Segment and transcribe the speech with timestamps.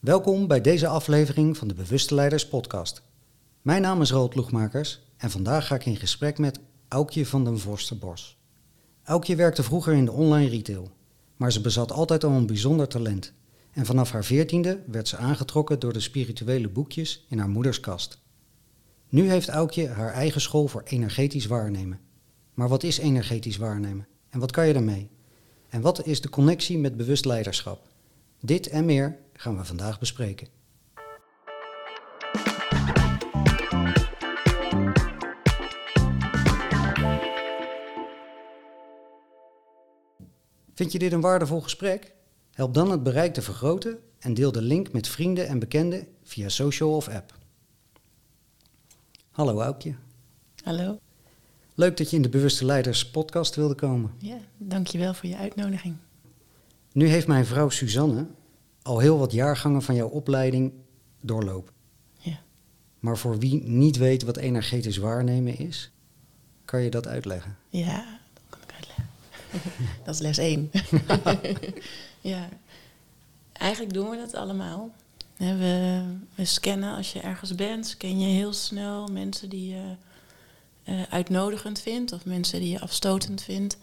[0.00, 3.02] Welkom bij deze aflevering van de Bewuste Leiders Podcast.
[3.62, 7.58] Mijn naam is Roald Loegmakers en vandaag ga ik in gesprek met Aukje van den
[7.58, 8.38] Vorstenbos.
[9.04, 10.90] Aukje werkte vroeger in de online retail,
[11.36, 13.32] maar ze bezat altijd al een bijzonder talent.
[13.72, 18.18] En vanaf haar veertiende werd ze aangetrokken door de spirituele boekjes in haar moeders kast.
[19.08, 22.00] Nu heeft Aukje haar eigen school voor energetisch waarnemen.
[22.54, 25.10] Maar wat is energetisch waarnemen en wat kan je daarmee?
[25.68, 27.88] En wat is de connectie met bewust leiderschap?
[28.40, 30.48] Dit en meer gaan we vandaag bespreken.
[40.74, 42.12] Vind je dit een waardevol gesprek?
[42.52, 46.48] Help dan het bereik te vergroten en deel de link met vrienden en bekenden via
[46.48, 47.34] social of app.
[49.30, 49.94] Hallo Aukje.
[50.64, 50.98] Hallo.
[51.74, 54.12] Leuk dat je in de Bewuste Leiders podcast wilde komen.
[54.18, 55.96] Ja, dankjewel voor je uitnodiging.
[56.92, 58.26] Nu heeft mijn vrouw Suzanne
[58.82, 60.72] al heel wat jaargangen van jouw opleiding
[61.20, 61.72] doorlopen.
[62.18, 62.40] Ja.
[62.98, 65.90] Maar voor wie niet weet wat energetisch waarnemen is,
[66.64, 67.56] kan je dat uitleggen?
[67.68, 69.08] Ja, dat kan ik uitleggen.
[70.04, 70.70] dat is les 1.
[72.20, 72.48] ja.
[73.52, 74.90] Eigenlijk doen we dat allemaal.
[75.36, 76.02] We,
[76.34, 79.94] we scannen als je ergens bent, scan je heel snel mensen die je
[80.84, 83.76] uh, uitnodigend vindt of mensen die je afstotend vindt.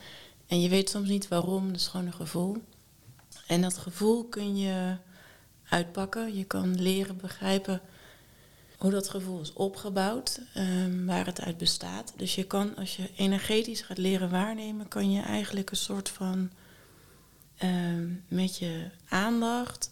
[0.48, 2.58] En je weet soms niet waarom, dat is gewoon een gevoel.
[3.48, 4.96] En dat gevoel kun je
[5.70, 6.38] uitpakken.
[6.38, 7.82] Je kan leren begrijpen
[8.78, 12.14] hoe dat gevoel is opgebouwd, um, waar het uit bestaat.
[12.16, 16.52] Dus je kan, als je energetisch gaat leren waarnemen, kan je eigenlijk een soort van
[17.64, 19.92] um, met je aandacht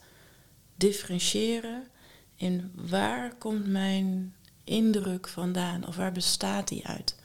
[0.76, 1.88] differentiëren
[2.36, 7.16] in waar komt mijn indruk vandaan of waar bestaat die uit.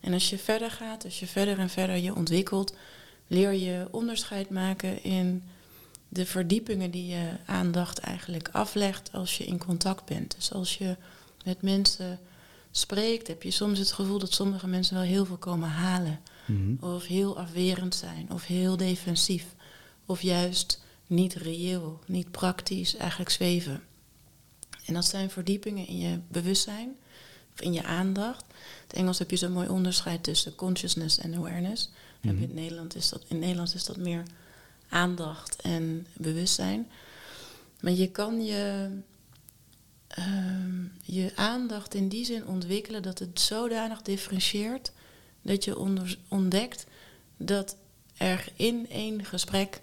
[0.00, 2.76] En als je verder gaat, als je verder en verder je ontwikkelt,
[3.26, 5.42] leer je onderscheid maken in
[6.14, 10.34] de verdiepingen die je aandacht eigenlijk aflegt als je in contact bent.
[10.34, 10.96] Dus als je
[11.44, 12.18] met mensen
[12.70, 16.20] spreekt, heb je soms het gevoel dat sommige mensen wel heel veel komen halen.
[16.46, 16.94] Mm -hmm.
[16.94, 19.44] Of heel afwerend zijn, of heel defensief.
[20.06, 23.82] Of juist niet reëel, niet praktisch, eigenlijk zweven.
[24.84, 26.96] En dat zijn verdiepingen in je bewustzijn,
[27.52, 28.44] of in je aandacht.
[28.48, 31.88] In het Engels heb je zo'n mooi onderscheid tussen consciousness en awareness.
[31.88, 32.36] Mm -hmm.
[32.36, 34.22] in, het Nederland is dat, in het Nederlands is dat meer
[34.94, 36.90] aandacht en bewustzijn.
[37.80, 38.88] Maar je kan je,
[40.18, 40.24] uh,
[41.02, 44.92] je aandacht in die zin ontwikkelen dat het zodanig differentieert
[45.42, 45.78] dat je
[46.28, 46.86] ontdekt
[47.36, 47.76] dat
[48.16, 49.80] er in één gesprek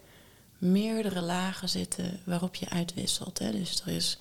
[0.57, 3.39] meerdere lagen zitten waarop je uitwisselt.
[3.39, 3.51] Hè.
[3.51, 4.17] Dus er is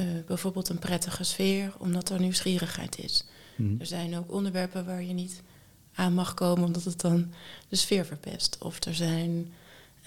[0.00, 3.24] uh, bijvoorbeeld een prettige sfeer omdat er nieuwsgierigheid is.
[3.56, 3.76] Mm.
[3.80, 5.42] Er zijn ook onderwerpen waar je niet
[5.94, 7.32] aan mag komen omdat het dan
[7.68, 8.58] de sfeer verpest.
[8.58, 9.52] Of er zijn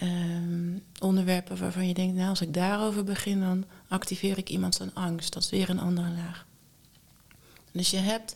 [0.02, 4.94] um, onderwerpen waarvan je denkt, nou als ik daarover begin, dan activeer ik iemand zijn
[4.94, 5.34] angst.
[5.34, 6.46] Dat is weer een andere laag.
[7.72, 8.36] Dus je hebt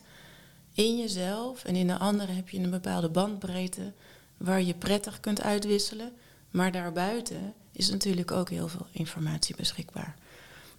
[0.74, 3.92] in jezelf en in de anderen heb je een bepaalde bandbreedte
[4.36, 6.12] waar je prettig kunt uitwisselen.
[6.50, 10.16] Maar daarbuiten is natuurlijk ook heel veel informatie beschikbaar.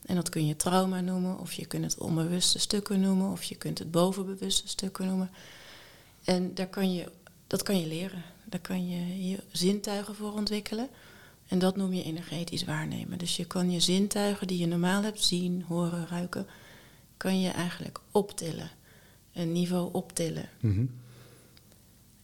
[0.05, 3.55] En dat kun je trauma noemen, of je kunt het onbewuste stukken noemen, of je
[3.55, 5.29] kunt het bovenbewuste stukken noemen.
[6.23, 7.11] En daar kan je,
[7.47, 8.23] dat kan je leren.
[8.51, 10.89] Daar kan je je zintuigen voor ontwikkelen.
[11.47, 13.17] En dat noem je energetisch waarnemen.
[13.17, 16.47] Dus je kan je zintuigen die je normaal hebt, zien, horen, ruiken,
[17.17, 18.71] kan je eigenlijk optillen.
[19.33, 20.49] Een niveau optillen.
[20.59, 20.89] Mm -hmm.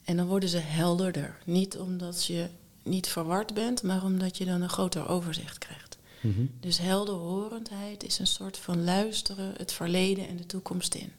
[0.03, 1.37] En dan worden ze helderder.
[1.45, 2.47] Niet omdat je
[2.83, 5.97] niet verward bent, maar omdat je dan een groter overzicht krijgt.
[6.21, 6.51] Mm -hmm.
[6.59, 11.11] Dus helderhorendheid is een soort van luisteren het verleden en de toekomst in.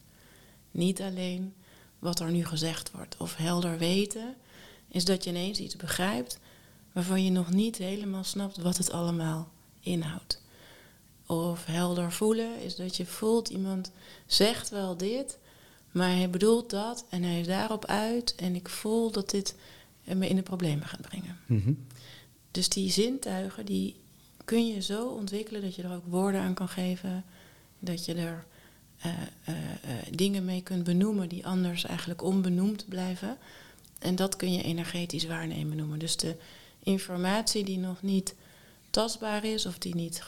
[0.71, 1.53] Niet alleen
[1.99, 3.17] wat er nu gezegd wordt.
[3.17, 4.35] Of helder weten
[4.89, 6.39] is dat je ineens iets begrijpt
[6.91, 10.41] waarvan je nog niet helemaal snapt wat het allemaal inhoudt.
[11.25, 13.91] Of helder voelen is dat je voelt iemand
[14.25, 15.37] zegt wel dit,
[15.91, 19.55] maar hij bedoelt dat en hij is daarop uit en ik voel dat dit
[20.03, 21.37] me in de problemen gaat brengen.
[21.45, 21.85] Mm -hmm.
[22.51, 23.95] Dus die zintuigen die
[24.45, 27.23] kun je zo ontwikkelen dat je er ook woorden aan kan geven,
[27.79, 28.45] dat je er
[29.05, 29.11] uh,
[29.49, 33.37] uh, uh, dingen mee kunt benoemen die anders eigenlijk onbenoemd blijven.
[33.99, 35.99] En dat kun je energetisch waarnemen noemen.
[35.99, 36.35] Dus de
[36.83, 38.35] informatie die nog niet
[38.89, 40.23] tastbaar is of die niet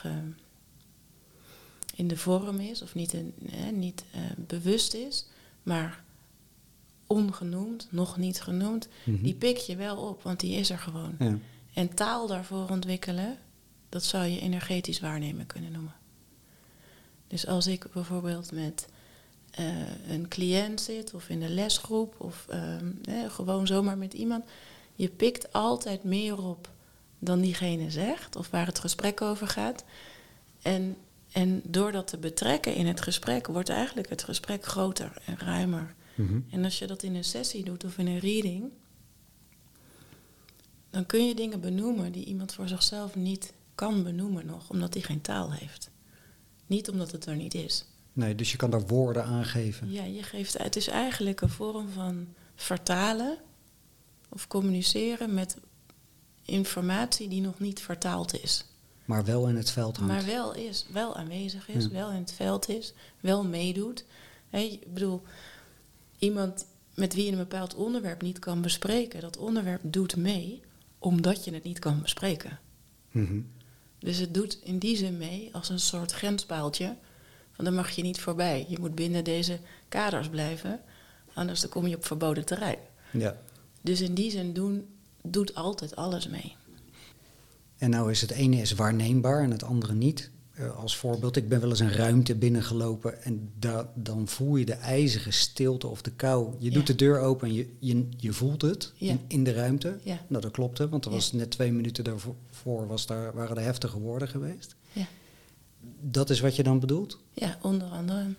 [1.94, 3.34] in de vorm is of niet, in,
[3.72, 4.04] niet
[4.36, 5.26] bewust is,
[5.62, 6.04] maar
[7.06, 9.22] ongenoemd, nog niet genoemd, mm -hmm.
[9.22, 11.14] die pik je wel op, want die is er gewoon.
[11.18, 11.38] Ja.
[11.74, 13.38] En taal daarvoor ontwikkelen,
[13.88, 15.94] dat zou je energetisch waarnemen kunnen noemen.
[17.26, 18.88] Dus als ik bijvoorbeeld met
[19.60, 19.66] uh,
[20.08, 24.44] een cliënt zit of in een lesgroep of um, eh, gewoon zomaar met iemand,
[24.94, 26.70] je pikt altijd meer op
[27.18, 29.84] dan diegene zegt of waar het gesprek over gaat.
[30.62, 30.96] En,
[31.32, 35.94] en door dat te betrekken in het gesprek, wordt eigenlijk het gesprek groter en ruimer.
[36.14, 36.40] Mhm.
[36.50, 38.70] En als je dat in een sessie doet of in een reading,
[40.90, 45.02] dan kun je dingen benoemen die iemand voor zichzelf niet kan benoemen nog, omdat hij
[45.02, 45.90] geen taal heeft.
[46.66, 47.84] Niet omdat het er niet is.
[48.12, 49.90] Nee, dus je kan daar woorden aan geven.
[49.92, 53.38] Ja, je geeft, het is eigenlijk een vorm van vertalen
[54.28, 55.56] of communiceren met
[56.44, 58.64] informatie die nog niet vertaald is.
[59.04, 60.12] Maar wel in het veld hangt.
[60.12, 61.90] Maar wel is, wel aanwezig is, Ja.
[61.90, 64.04] wel in het veld is, wel meedoet.
[64.48, 65.22] Hé, ik bedoel,
[66.18, 70.60] iemand met wie je een bepaald onderwerp niet kan bespreken, dat onderwerp doet mee
[70.98, 72.58] omdat je het niet kan bespreken.
[73.10, 73.40] Mhm.
[73.98, 76.96] Dus het doet in die zin mee als een soort grenspaaltje.
[77.52, 78.66] Van daar mag je niet voorbij.
[78.68, 79.58] Je moet binnen deze
[79.88, 80.80] kaders blijven,
[81.34, 82.78] anders dan kom je op verboden terrein.
[83.12, 83.36] Ja.
[83.80, 84.86] Dus in die zin doen,
[85.22, 86.56] doet altijd alles mee.
[87.78, 90.30] En nou is het ene is waarneembaar en het andere niet.
[90.52, 94.64] Eh, als voorbeeld, ik ben wel eens een ruimte binnengelopen en da- dan voel je
[94.64, 96.54] de ijzige stilte of de kou.
[96.58, 96.74] Je Ja.
[96.74, 99.10] doet de deur open en je, je, je voelt het Ja.
[99.10, 99.98] in, in de ruimte.
[100.02, 100.18] Ja.
[100.28, 103.98] Nou, dat klopte, want er was net twee minuten daarvoor was daar, waren er heftige
[103.98, 104.74] woorden geweest.
[104.92, 105.06] Ja.
[106.00, 107.18] Dat is wat je dan bedoelt?
[107.32, 108.34] Ja, onder andere.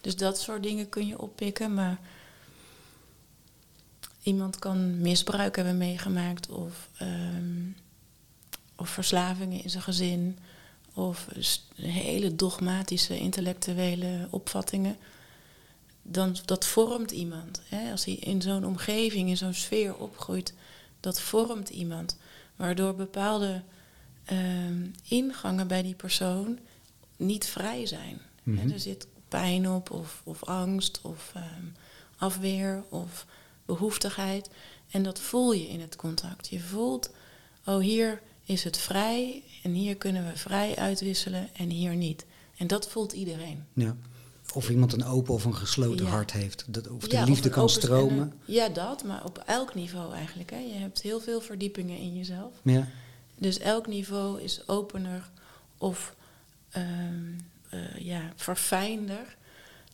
[0.00, 1.98] Dus dat soort dingen kun je oppikken, maar
[4.22, 7.68] iemand kan misbruik hebben meegemaakt of, ehm,
[8.76, 10.38] of verslavingen in zijn gezin
[10.94, 11.26] of
[11.74, 14.96] hele dogmatische intellectuele opvattingen.
[16.02, 17.60] Dan, dat vormt iemand.
[17.68, 17.90] Hè?
[17.90, 20.54] Als hij in zo'n omgeving, in zo'n sfeer opgroeit,
[21.00, 22.16] dat vormt iemand.
[22.56, 23.62] Waardoor bepaalde
[24.24, 26.58] ehm, ingangen bij die persoon
[27.16, 28.20] niet vrij zijn.
[28.42, 28.70] Mhm.
[28.70, 31.64] Er zit pijn op, of, of angst, of ehm,
[32.16, 33.26] afweer, of
[33.66, 34.50] behoeftigheid.
[34.90, 36.48] En dat voel je in het contact.
[36.48, 37.10] Je voelt,
[37.66, 42.26] oh hier is het vrij en hier kunnen we vrij uitwisselen en hier niet.
[42.56, 43.64] En dat voelt iedereen.
[43.72, 43.96] Ja.
[44.54, 46.10] Of iemand een open of een gesloten Ja.
[46.10, 46.64] hart heeft.
[46.68, 48.18] Dat, of de Ja, liefde kan stromen.
[48.18, 50.50] een- ja, dat, maar op elk niveau eigenlijk.
[50.50, 50.58] Hè.
[50.58, 52.52] Je hebt heel veel verdiepingen in jezelf.
[52.62, 52.88] Ja.
[53.38, 55.30] Dus elk niveau is opener
[55.78, 56.14] of
[56.74, 57.32] ehm,
[57.68, 59.36] eh, ja, verfijnder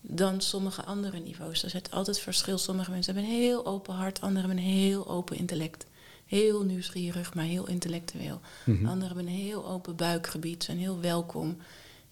[0.00, 1.62] dan sommige andere niveaus.
[1.62, 2.58] Er zit altijd verschil.
[2.58, 5.86] Sommige mensen hebben een heel open hart, anderen hebben een heel open intellect.
[6.26, 8.40] Heel nieuwsgierig, maar heel intellectueel.
[8.64, 8.86] Mhm.
[8.86, 11.56] Anderen hebben een heel open buikgebied, zijn heel welkom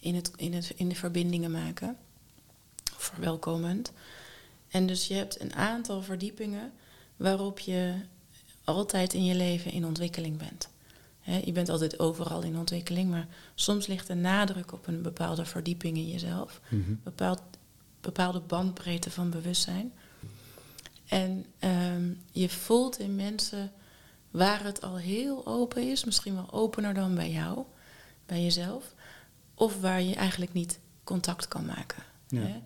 [0.00, 1.97] in, het, in, het, in de verbindingen maken.
[2.97, 3.93] Verwelkomend.
[4.69, 6.73] En dus je hebt een aantal verdiepingen
[7.17, 7.94] waarop je
[8.65, 10.69] altijd in je leven in ontwikkeling bent.
[11.45, 15.97] Je bent altijd overal in ontwikkeling, maar soms ligt de nadruk op een bepaalde verdieping
[15.97, 16.61] in jezelf.
[16.69, 16.95] Mhm.
[17.03, 17.41] Bepaald,
[18.01, 19.93] bepaalde bandbreedte van bewustzijn.
[21.07, 23.73] En ehm, je voelt in mensen
[24.31, 27.65] waar het al heel open is, misschien wel opener dan bij jou,
[28.27, 28.95] bij jezelf,
[29.55, 32.03] of waar je eigenlijk niet contact kan maken.
[32.29, 32.61] Ja.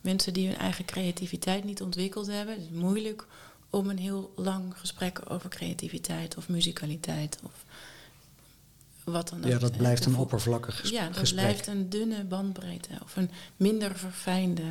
[0.00, 3.26] Mensen die hun eigen creativiteit niet ontwikkeld hebben, het is moeilijk
[3.70, 7.64] om een heel lang gesprek over creativiteit of muzikaliteit of
[9.10, 9.50] wat dan ook.
[9.50, 11.40] Ja, dat blijft een oppervlakkig ges- ja, dat gesprek.
[11.44, 14.62] blijft een dunne bandbreedte of een minder verfijnde.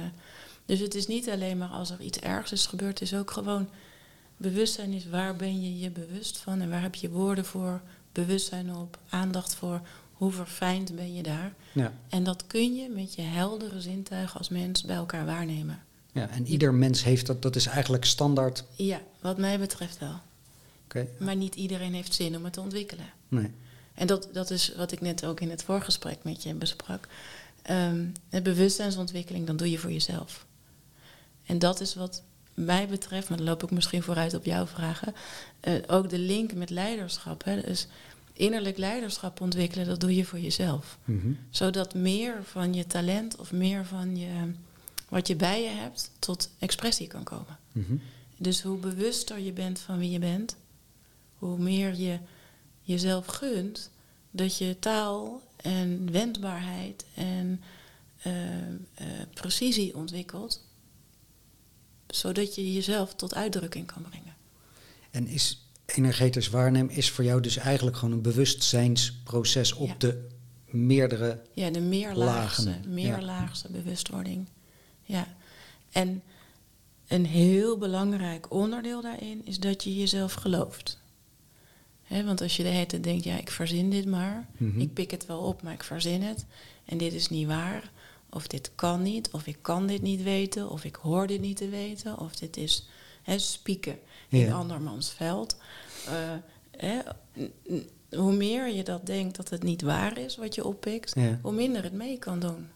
[0.66, 3.31] Dus het is niet alleen maar als er iets ergs is gebeurd, het is ook
[3.31, 3.69] gewoon
[4.38, 7.81] bewustzijn is waar ben je je bewust van en waar heb je woorden voor,
[8.12, 9.81] bewustzijn op, aandacht voor,
[10.13, 11.54] hoe verfijnd ben je daar.
[11.72, 11.94] Ja.
[12.10, 15.84] En dat kun je met je heldere zintuigen als mens bij elkaar waarnemen.
[16.12, 18.63] ja, en ieder mens heeft dat, dat is eigenlijk standaard.
[18.75, 20.20] Ja, wat mij betreft wel.
[20.86, 23.06] Oké, Maar niet iedereen heeft zin om het te ontwikkelen.
[23.27, 23.51] nee.
[23.98, 27.08] En dat, dat is wat ik net ook in het voorgesprek met je besprak.
[27.62, 30.46] Ehm het bewustzijnsontwikkeling, dan doe je voor jezelf.
[31.46, 32.24] En dat is wat
[32.54, 35.13] mij betreft, maar dan loop ik misschien vooruit op jouw vragen,
[35.60, 37.44] eh, ook de link met leiderschap.
[37.44, 37.62] Hè.
[37.62, 37.88] Dus
[38.34, 40.98] innerlijk leiderschap ontwikkelen, dat doe je voor jezelf.
[41.06, 41.32] Mhm.
[41.50, 44.51] Zodat meer van je talent of meer van je,
[45.10, 47.58] wat je bij je hebt tot expressie kan komen.
[47.72, 47.96] Mhm.
[48.38, 50.56] Dus hoe bewuster je bent van wie je bent,
[51.38, 52.20] hoe meer je
[52.88, 53.89] jezelf gunt
[54.32, 57.62] dat je taal en wendbaarheid en
[58.22, 58.75] eh, eh,
[59.34, 60.63] precisie ontwikkelt,
[62.08, 64.36] zodat je jezelf tot uitdrukking kan brengen.
[65.12, 69.96] En is energetisch waarnemen is voor jou dus eigenlijk gewoon een bewustzijnsproces op Ja.
[69.98, 70.27] de
[70.65, 71.41] meerdere.
[71.53, 72.79] Ja, de meerlaagse, ja.
[72.88, 74.48] meerlaagse bewustwording.
[75.03, 75.27] Ja.
[75.91, 76.24] En
[77.08, 80.98] een heel belangrijk onderdeel daarin is dat je jezelf gelooft.
[82.10, 84.48] Want als je de hele tijd denkt, ja, ik verzin dit maar.
[84.58, 84.80] Mhm.
[84.80, 86.46] Ik pik het wel op, maar ik verzin het.
[86.86, 87.92] En dit is niet waar.
[88.30, 89.30] Of dit kan niet.
[89.32, 90.70] Of ik kan dit niet weten.
[90.70, 92.20] Of ik hoor dit niet te weten.
[92.20, 92.88] Of dit is
[93.36, 94.00] spieken
[94.30, 95.58] in andermans veld.
[96.72, 97.00] Eh,
[98.12, 101.40] hoe meer je dat denkt dat het niet waar is wat je oppikt, Ja.
[101.42, 102.68] hoe minder het mee kan doen.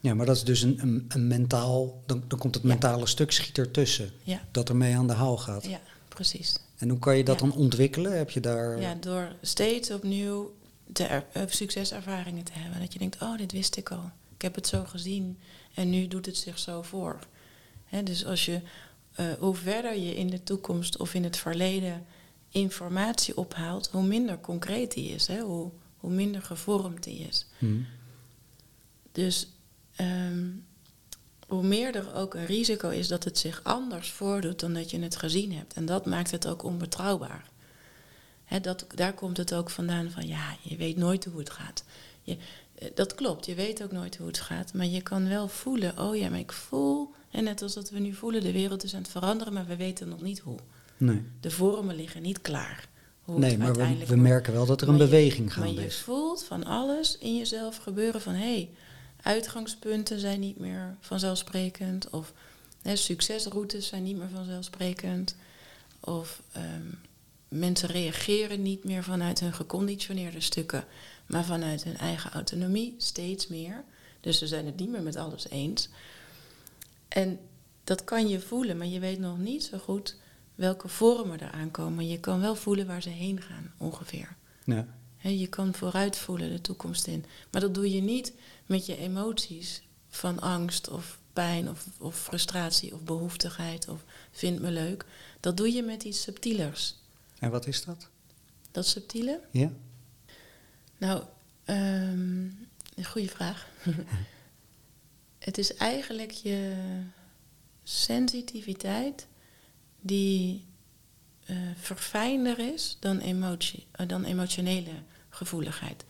[0.00, 2.68] Ja, maar dat is dus een, een, een mentaal, dan, dan komt het Ja.
[2.68, 4.10] mentale stuk schiet ertussen.
[4.50, 5.64] Dat ermee aan de haal gaat.
[5.66, 6.56] ja precies.
[6.80, 7.46] En hoe kan je dat Ja.
[7.46, 8.16] dan ontwikkelen?
[8.16, 8.80] Heb je daar...
[8.80, 10.54] Ja, door steeds opnieuw
[10.86, 12.80] de er- eh, succeservaringen te hebben.
[12.80, 14.10] Dat je denkt, oh, dit wist ik al.
[14.34, 15.38] Ik heb het zo gezien
[15.74, 17.18] en nu doet het zich zo voor.
[18.04, 18.60] Dus als je,
[19.14, 22.06] eh, hoe verder je in de toekomst of in het verleden
[22.48, 25.26] informatie ophaalt, hoe minder concreet die is.
[25.26, 27.46] Hè, hoe, hoe minder gevormd die is.
[27.58, 27.80] Hm.
[29.12, 29.48] Dus
[29.96, 30.46] ehm,
[31.50, 35.00] hoe meer er ook een risico is dat het zich anders voordoet dan dat je
[35.00, 35.74] het gezien hebt.
[35.74, 37.44] En dat maakt het ook onbetrouwbaar.
[38.62, 41.84] Dat, daar komt het ook vandaan van, ja, je weet nooit hoe het gaat.
[42.22, 42.36] Je,
[42.74, 44.74] eh, dat klopt, je weet ook nooit hoe het gaat.
[44.74, 47.10] Maar je kan wel voelen, oh ja, maar ik voel...
[47.30, 49.76] En net als dat we nu voelen, de wereld is aan het veranderen, maar we
[49.76, 50.58] weten nog niet hoe.
[50.96, 52.88] Nee, De vormen liggen niet klaar.
[53.24, 53.74] Hoe nee maar
[54.06, 55.96] we, merken wel dat er een Maar je- beweging Maar gaande je is.
[55.98, 58.70] voelt van alles in jezelf gebeuren van hé, hey,
[59.22, 62.10] uitgangspunten zijn niet meer vanzelfsprekend.
[62.10, 62.32] Of
[62.82, 65.36] hè, succesroutes zijn niet meer vanzelfsprekend.
[66.00, 66.86] Of ehm,
[67.48, 70.84] mensen reageren niet meer vanuit hun geconditioneerde stukken,
[71.26, 73.84] maar vanuit hun eigen autonomie steeds meer.
[74.20, 75.88] Dus ze zijn het niet meer met alles eens.
[77.08, 77.38] En
[77.84, 80.16] dat kan je voelen, maar je weet nog niet zo goed
[80.54, 82.08] welke vormen er aankomen.
[82.08, 84.36] Je kan wel voelen waar ze heen gaan, ongeveer.
[84.64, 84.86] Ja.
[85.22, 87.24] Je kan vooruit voelen de toekomst in.
[87.50, 88.32] Maar dat doe je niet
[88.70, 94.70] met je emoties van angst of pijn of, of frustratie of behoeftigheid of vind me
[94.70, 95.04] leuk.
[95.40, 96.94] Dat doe je met iets subtielers.
[97.38, 98.08] En wat is dat?
[98.70, 99.40] Dat subtiele?
[99.50, 99.72] Ja?
[100.98, 101.24] Nou,
[101.64, 102.44] ehm,
[102.94, 103.66] een goede vraag.
[105.38, 106.76] Het is eigenlijk je
[107.82, 109.26] sensitiviteit
[110.00, 110.64] die
[111.44, 114.94] eh, verfijnder is dan, emotie, eh, dan emotionele
[115.28, 116.04] gevoeligheid.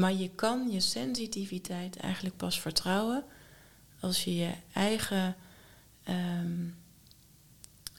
[0.00, 3.24] Maar je kan je sensitiviteit eigenlijk pas vertrouwen
[4.00, 5.36] als je je eigen
[6.02, 6.68] ehm,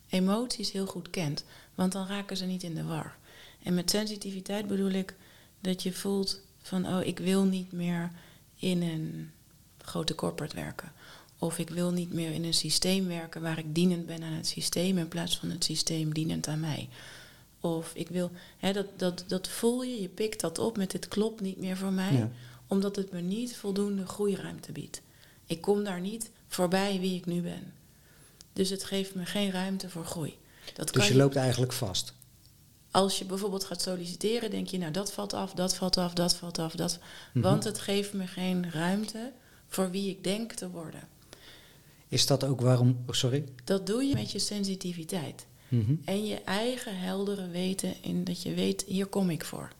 [0.10, 1.44] emoties heel goed kent.
[1.76, 3.16] Want dan raken ze niet in de war.
[3.64, 5.16] En met sensitiviteit bedoel ik
[5.60, 8.12] dat je voelt van, oh, ik wil niet meer
[8.56, 9.32] in een
[9.78, 10.92] grote corporate werken.
[11.38, 14.48] Of ik wil niet meer in een systeem werken waar ik dienend ben aan het
[14.48, 16.90] systeem in plaats van het systeem dienend aan mij.
[17.60, 21.08] Of ik wil, hè, dat, dat, dat voel je, je pikt dat op met dit
[21.08, 22.32] klopt niet meer voor mij, Ja.
[22.68, 25.02] omdat het me niet voldoende groeiruimte biedt.
[25.46, 27.74] Ik kom daar niet voorbij wie ik nu ben.
[28.54, 30.38] Dus het geeft me geen ruimte voor groei.
[30.74, 32.14] Dat Dus je loopt eigenlijk vast.
[32.92, 36.36] als je bijvoorbeeld gaat solliciteren, denk je, nou dat valt af, dat valt af, dat
[36.36, 37.00] valt af, dat.
[37.34, 37.44] Mhm.
[37.44, 39.32] Want het geeft me geen ruimte
[39.68, 41.08] voor wie ik denk te worden.
[42.08, 43.04] Is dat ook waarom...
[43.08, 43.44] oh, sorry?
[43.64, 45.46] Dat doe je met je sensitiviteit.
[45.68, 45.96] Mhm.
[46.06, 49.72] En je eigen heldere weten in dat je weet, hier kom ik voor.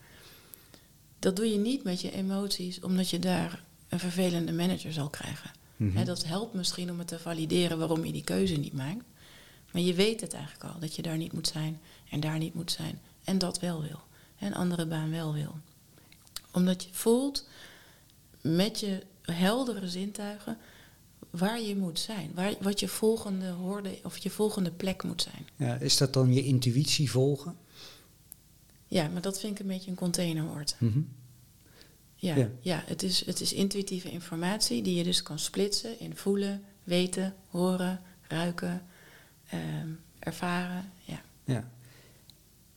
[1.20, 5.52] Dat doe je niet met je emoties, omdat je daar een vervelende manager zal krijgen.
[5.76, 6.06] Mhm.
[6.06, 9.04] Dat helpt misschien om het te valideren waarom je die keuze niet maakt.
[9.72, 11.80] Maar je weet het eigenlijk al, dat je daar niet moet zijn
[12.10, 13.00] en daar niet moet zijn.
[13.24, 14.00] En dat wel wil.
[14.38, 15.56] En een andere baan wel wil.
[16.52, 17.48] Omdat je voelt
[18.42, 20.58] met je heldere zintuigen
[21.30, 22.32] waar je moet zijn.
[22.34, 25.48] Waar, wat je volgende hoorde of je volgende plek moet zijn.
[25.56, 27.56] Ja, is dat dan je intuïtie volgen?
[28.88, 30.76] Ja, maar dat vind ik een beetje een containerwoord.
[32.16, 32.50] Ja, Ja.
[32.62, 32.84] ja.
[32.86, 38.02] het, is, het is intuïtieve informatie die je dus kan splitsen in voelen, weten, horen,
[38.28, 38.86] ruiken,
[39.50, 40.92] ehm, ervaren.
[41.04, 41.22] Ja.
[41.46, 41.72] Ja.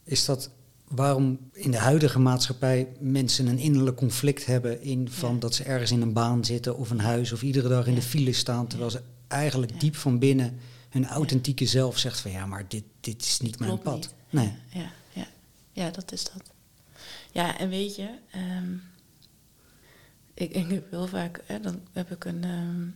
[0.04, 0.50] Is dat
[0.90, 5.38] waarom in de huidige maatschappij mensen een innerlijk conflict hebben in van Ja.
[5.40, 7.98] dat ze ergens in een baan zitten of een huis of iedere dag in Ja.
[7.98, 9.78] de file staan, terwijl ze eigenlijk Ja.
[9.78, 13.78] diep van binnen hun authentieke zelf zegt van ja, maar dit, dit is niet mijn
[13.78, 13.94] pad.
[13.96, 14.14] niet.
[14.30, 14.52] Nee.
[14.82, 15.26] Ja, ja,
[15.72, 16.42] ja, dat is dat.
[17.32, 18.72] Ja, en weet je, ehm,
[20.34, 22.44] ik, ik heb heel vaak, hè, dan heb ik een.
[22.44, 22.86] ehm,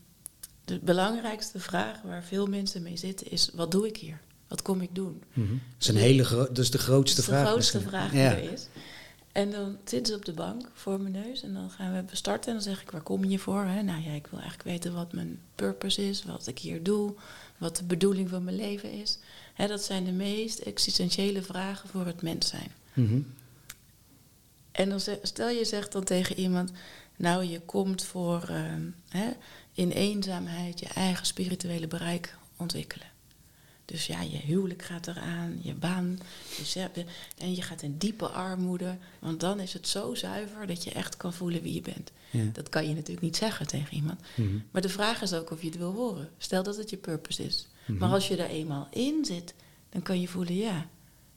[0.64, 4.20] de belangrijkste vraag waar veel mensen mee zitten is: wat doe ik hier?
[4.54, 5.22] Wat kom ik doen?
[5.32, 5.48] Mhm.
[5.48, 7.44] Dat is een hele is de grootste dat is vraag.
[7.44, 7.98] de grootste misschien.
[7.98, 8.30] vraag die ja.
[8.30, 8.68] er is.
[9.32, 12.48] En dan zitten ze op de bank voor mijn neus en dan gaan we starten.
[12.48, 13.64] En dan zeg ik, waar kom je voor?
[13.64, 13.82] Hè?
[13.82, 17.14] Nou ja, ik wil eigenlijk weten wat mijn purpose is, wat ik hier doe,
[17.58, 19.18] wat de bedoeling van mijn leven is.
[19.54, 22.70] Hè, dat zijn de meest existentiële vragen voor het mens zijn.
[22.92, 23.20] Mhm.
[24.72, 26.70] En dan stel je zegt dan tegen iemand,
[27.16, 29.30] nou je komt voor ehm, hè,
[29.72, 33.12] in eenzaamheid je eigen spirituele bereik ontwikkelen.
[33.84, 36.18] Dus ja, je huwelijk gaat eraan, je baan,
[36.64, 37.04] je
[37.38, 41.16] en je gaat in diepe armoede, want dan is het zo zuiver dat je echt
[41.16, 42.12] kan voelen wie je bent.
[42.30, 42.44] Ja.
[42.52, 44.20] Dat kan je natuurlijk niet zeggen tegen iemand.
[44.34, 44.58] Mhm.
[44.70, 46.30] Maar de vraag is ook of je het wil horen.
[46.38, 47.66] Stel dat het je purpose is.
[47.86, 47.98] Mhm.
[47.98, 49.54] Maar als je er eenmaal in zit,
[49.90, 50.86] dan kan je voelen, ja,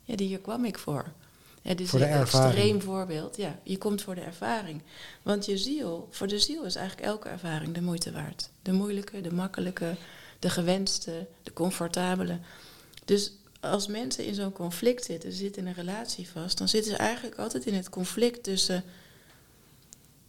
[0.04, 1.14] ja hier kwam ik voor.
[1.62, 2.54] Ja, dit is Voor de een ervaring.
[2.54, 3.38] extreem voorbeeld.
[3.38, 4.82] Ja, je komt voor de ervaring.
[5.22, 8.50] Want je ziel, voor de ziel is eigenlijk elke ervaring de moeite waard.
[8.62, 9.96] De moeilijke, de makkelijke,
[10.40, 12.40] de gewenste, de comfortabele.
[13.06, 16.92] Dus als mensen in zo'n conflict zitten, ze zitten in een relatie vast, dan zitten
[16.92, 18.84] ze eigenlijk altijd in het conflict tussen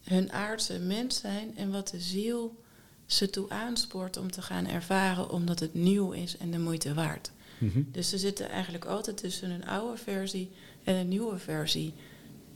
[0.02, 2.62] hun aardse mens zijn en wat de ziel
[3.06, 7.30] ze toe aanspoort om te gaan ervaren, omdat het nieuw is en de moeite waard.
[7.58, 7.82] Mhm.
[7.92, 10.50] Dus ze zitten eigenlijk altijd tussen een oude versie
[10.84, 11.94] en een nieuwe versie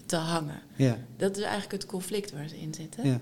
[0.06, 0.60] te hangen.
[0.76, 3.06] Ja, Dat is eigenlijk het conflict waar ze in zitten.
[3.08, 3.20] ja.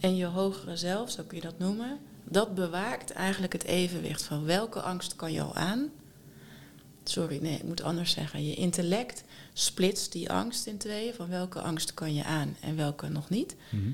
[0.00, 4.44] En je hogere zelf, zo kun je dat noemen, dat bewaakt eigenlijk het evenwicht van
[4.44, 5.90] welke angst kan je al aan.
[7.04, 8.46] Sorry, nee, ik moet anders zeggen.
[8.46, 13.08] Je intellect splitst die angst in tweeën van welke angst kan je aan en welke
[13.08, 13.56] nog niet.
[13.70, 13.90] Mhm.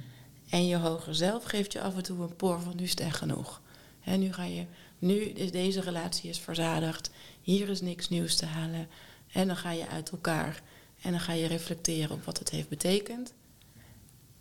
[0.51, 3.01] En je hoger zelf geeft je af en toe een poor van nu is het
[3.01, 3.61] echt genoeg.
[4.01, 4.65] Hè, nu ga je,
[4.99, 7.11] nu is deze relatie is verzadigd,
[7.41, 8.89] hier is niks nieuws te halen.
[9.33, 10.63] En dan ga je uit elkaar
[11.03, 13.33] en dan ga je reflecteren op wat het heeft betekend.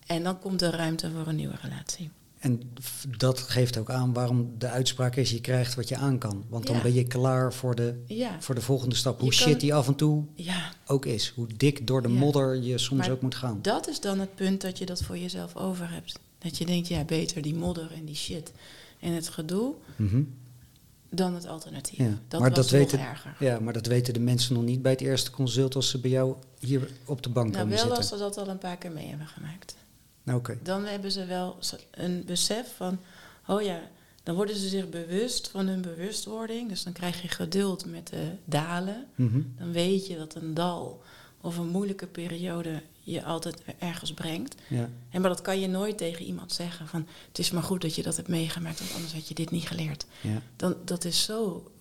[0.06, 2.10] En dan komt er ruimte voor een nieuwe relatie.
[2.40, 2.62] En
[3.18, 6.44] dat geeft ook aan waarom de uitspraak is: je krijgt wat je aan kan.
[6.50, 6.82] Want dan Ja.
[6.82, 9.20] ben je klaar voor de, Ja, voor de volgende stap.
[9.20, 10.72] Hoe Je shit kan- die af en toe ja.
[10.86, 11.30] ook is.
[11.36, 13.60] Hoe dik door de modder je soms Maar ook moet gaan.
[13.62, 16.20] dat is dan het punt dat je dat voor jezelf over hebt.
[16.38, 18.52] Dat je denkt, ja, beter die modder en die shit
[19.00, 20.22] en het gedoe Mhm.
[21.10, 21.98] dan het alternatief.
[22.28, 23.36] Dat maar was dat nog weten- erger.
[23.40, 26.12] Ja, maar dat weten de mensen nog niet bij het eerste consult als ze bij
[26.12, 27.98] jou hier op de bank Nou, komen wel zitten.
[27.98, 29.76] als ze dat al een paar keer mee hebben gemaakt.
[30.24, 30.42] Nou.
[30.64, 31.58] Dan hebben ze wel
[31.92, 33.00] een besef van,
[33.48, 33.80] oh ja,
[34.24, 36.70] dan worden ze zich bewust van hun bewustwording.
[36.70, 39.06] Dus dan krijg je geduld met de dalen.
[39.16, 39.42] Mhm.
[39.58, 41.02] Dan weet je dat een dal
[41.42, 44.56] of een moeilijke periode je altijd ergens brengt.
[44.68, 44.90] Ja.
[45.10, 47.96] En maar dat kan je nooit tegen iemand zeggen van, het is maar goed dat
[47.96, 50.06] je dat hebt meegemaakt, want anders had je dit niet geleerd.
[50.22, 50.42] Ja.
[50.56, 51.72] Dan, dat is zo,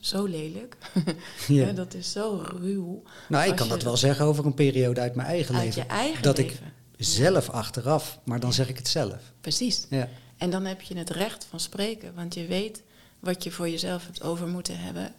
[0.00, 0.76] zo lelijk.
[1.48, 1.66] Ja.
[1.66, 3.02] Ja, dat is zo ruw.
[3.28, 5.82] Nou, ik kan je- dat wel zeggen over een periode uit mijn eigen Uit leven.
[5.82, 6.72] je eigen dat ik leven.
[6.98, 9.32] Zelf achteraf, maar dan zeg ik het zelf.
[9.40, 9.86] Precies.
[9.90, 10.08] Ja.
[10.36, 12.82] En dan heb je het recht van spreken, want je weet
[13.20, 15.14] wat je voor jezelf hebt over moeten hebben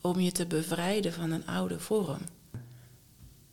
[0.00, 2.20] om je te bevrijden van een oude vorm.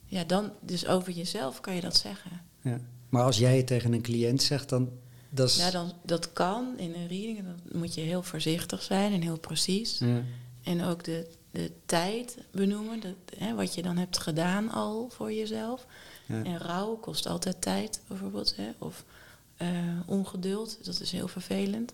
[0.05, 2.41] Ja, dan, dus over jezelf kan je dat zeggen.
[2.61, 2.79] Ja.
[3.09, 4.89] Maar als jij het tegen een cliënt zegt, dan...
[5.29, 9.13] Dat is, Ja, dan, dat kan in een reading, dan moet je heel voorzichtig zijn
[9.13, 9.97] en heel precies.
[9.97, 10.21] Ja.
[10.63, 15.33] En ook de, de tijd benoemen, dat, hè, wat je dan hebt gedaan al voor
[15.33, 15.85] jezelf.
[16.27, 16.43] Ja.
[16.43, 18.55] En rouw kost altijd tijd, bijvoorbeeld.
[18.55, 18.69] Hè?
[18.77, 19.03] Of
[19.57, 19.69] eh,
[20.05, 21.93] ongeduld, dat is heel vervelend.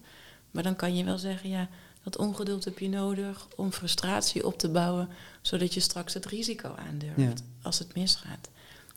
[0.51, 1.69] Maar dan kan je wel zeggen, ja,
[2.03, 5.09] dat ongeduld heb je nodig om frustratie op te bouwen,
[5.41, 7.45] zodat je straks het risico aandurft Ja.
[7.61, 8.49] als het misgaat.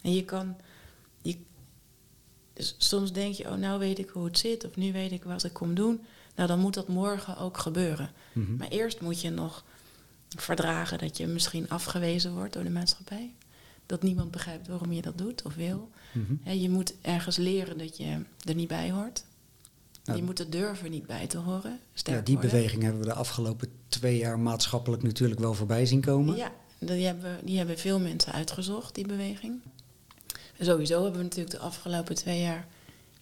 [0.03, 0.57] En je kan,
[1.23, 1.37] je,
[2.53, 5.25] dus soms denk je, oh, nou weet ik hoe het zit, of nu weet ik
[5.25, 6.01] wat ik kom doen.
[6.35, 8.11] Nou, dan moet dat morgen ook gebeuren.
[8.33, 8.57] Mhm.
[8.57, 9.65] Maar eerst moet je nog
[10.29, 13.35] verdragen dat je misschien afgewezen wordt door de maatschappij.
[13.87, 15.91] Dat niemand begrijpt waarom je dat doet of wil.
[16.13, 16.59] Mhm.
[16.59, 19.25] Je moet ergens leren dat je er niet bij hoort.
[20.05, 21.81] Nou, je moet er durven niet bij te horen.
[21.93, 22.51] Ja, die worden.
[22.51, 26.37] beweging hebben we de afgelopen twee jaar maatschappelijk natuurlijk wel voorbij zien komen.
[26.37, 29.61] Ja, die hebben, die hebben veel mensen uitgezocht, die beweging.
[30.61, 32.67] Sowieso hebben we natuurlijk de afgelopen twee jaar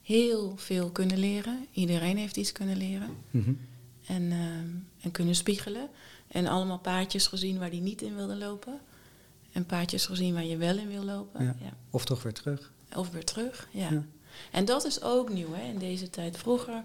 [0.03, 1.66] heel veel kunnen leren.
[1.72, 3.11] Iedereen heeft iets kunnen leren.
[3.31, 3.53] Mhm.
[4.07, 4.68] En, ehm,
[5.00, 5.88] en kunnen spiegelen.
[6.29, 8.81] En allemaal paadjes gezien waar die niet in wilde lopen.
[9.55, 11.45] En paadjes gezien waar je wel in wil lopen.
[11.45, 11.57] Ja.
[11.61, 11.73] Ja.
[11.90, 12.73] Of toch weer terug.
[12.97, 14.05] Of weer terug, ja.
[14.51, 16.37] En dat is ook nieuw hè, in deze tijd.
[16.38, 16.85] Vroeger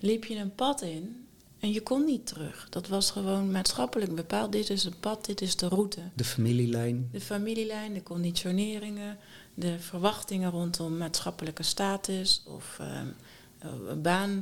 [0.00, 1.26] liep je een pad in
[1.60, 2.66] en je kon niet terug.
[2.70, 4.52] Dat was gewoon maatschappelijk bepaald.
[4.52, 6.00] Dit is een pad, dit is de route.
[6.14, 7.08] De familielijn.
[7.12, 9.18] De familielijn, de conditioneringen,
[9.54, 12.80] de verwachtingen rondom maatschappelijke status of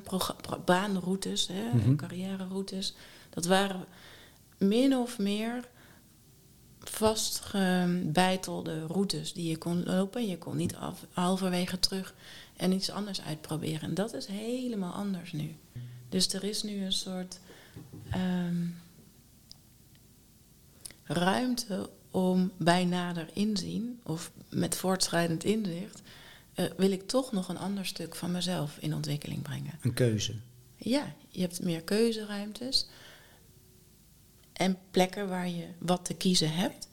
[0.03, 1.95] pro- baanroutes, hè, Mhm.
[1.97, 2.95] carrièreroutes.
[3.31, 3.85] Dat waren
[4.59, 5.69] min of meer
[6.91, 10.27] vastgebeitelde routes die je kon lopen.
[10.27, 12.15] Je kon niet af, halverwege terug
[12.57, 13.81] en iets anders uitproberen.
[13.81, 15.57] En dat is helemaal anders nu.
[16.09, 17.41] Dus er is nu een soort
[18.11, 18.67] ehm,
[21.05, 26.03] ruimte om bij nader inzien of met voortschrijdend inzicht
[26.55, 29.79] eh, wil ik toch nog een ander stuk van mezelf in ontwikkeling brengen.
[29.81, 30.35] Een keuze.
[30.77, 32.87] Ja, je hebt meer keuzeruimtes
[34.59, 36.89] en plekken waar je wat te kiezen hebt.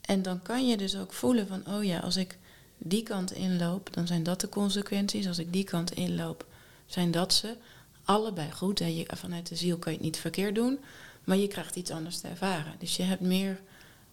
[0.00, 2.38] En dan kan je dus ook voelen van, oh ja, als ik
[2.78, 5.26] die kant inloop, dan zijn dat de consequenties.
[5.26, 6.46] Als ik die kant inloop,
[6.86, 7.56] zijn dat ze.
[8.04, 8.78] Allebei goed.
[8.78, 8.86] Hè.
[8.86, 10.78] Je, vanuit de ziel kan je het niet verkeerd doen,
[11.24, 12.74] maar je krijgt iets anders te ervaren.
[12.78, 13.60] Dus je hebt meer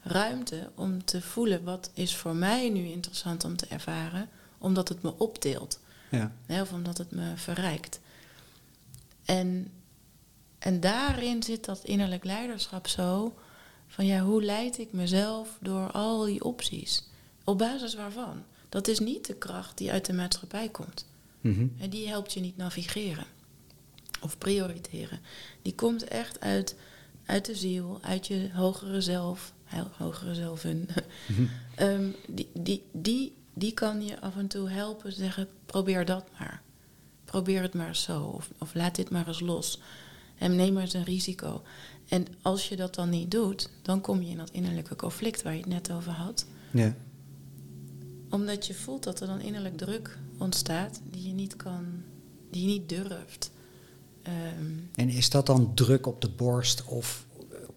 [0.01, 5.01] ruimte om te voelen wat is voor mij nu interessant om te ervaren, omdat het
[5.01, 5.79] me optilt.
[6.11, 6.31] Ja.
[6.45, 7.99] Hè, of omdat het me verrijkt.
[9.25, 9.71] En,
[10.65, 13.33] en daarin zit dat innerlijk leiderschap zo
[13.87, 17.03] van ja, hoe leid ik mezelf door al die opties?
[17.43, 18.43] Op basis waarvan?
[18.69, 21.05] Dat is niet de kracht die uit de maatschappij komt.
[21.41, 21.67] Mhm.
[21.79, 23.25] En die helpt je niet navigeren
[24.21, 25.19] of prioriteren.
[25.61, 26.75] Die komt echt uit,
[27.25, 30.87] uit de ziel, uit je hogere zelf, ho- hogere zelven.
[31.27, 31.43] Mhm.
[31.75, 36.61] Ehm, die, die, die, die kan je af en toe helpen zeggen, probeer dat maar.
[37.25, 39.79] Probeer het maar zo, of, of laat dit maar eens los.
[40.37, 41.61] En neem maar eens een risico.
[42.07, 45.53] En als je dat dan niet doet, dan kom je in dat innerlijke conflict waar
[45.53, 46.95] je het net over had Ja.
[48.29, 51.85] omdat je voelt dat er dan innerlijk druk ontstaat die je niet kan,
[52.51, 53.51] die je niet durft.
[54.21, 57.25] Ehm, En is dat dan druk op de borst of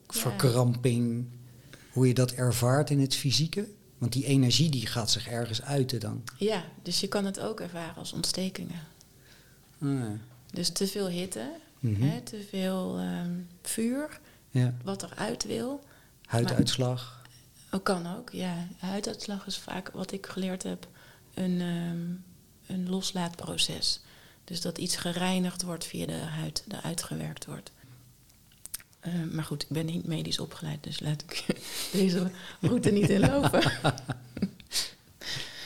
[0.07, 1.27] verkramping?
[1.93, 3.69] Hoe je dat ervaart in het fysieke?
[3.99, 6.23] Want die energie die gaat zich ergens uiten dan.
[6.39, 8.81] ja, dus je kan het ook ervaren als ontstekingen.
[9.81, 10.03] Ah.
[10.53, 12.03] Dus te veel hitte, Mhm.
[12.03, 13.31] hè, te veel ehm,
[13.63, 14.75] vuur, ja.
[14.85, 15.85] wat eruit wil.
[16.27, 17.23] Huiduitslag.
[17.73, 18.67] Oh, kan ook, ja.
[18.79, 20.89] Huiduitslag is vaak wat ik geleerd heb,
[21.35, 24.01] een, ehm, een loslaatproces.
[24.45, 27.71] Dus dat iets gereinigd wordt via de huid, dat uitgewerkt wordt.
[29.01, 31.45] Eh, maar goed, ik ben niet medisch opgeleid, dus laat ik
[31.93, 33.63] deze route niet inlopen.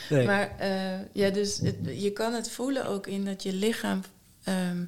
[0.09, 0.25] Nee.
[0.25, 4.01] Maar eh, ja, dus het- je kan het voelen ook in dat je lichaam
[4.43, 4.83] ehm,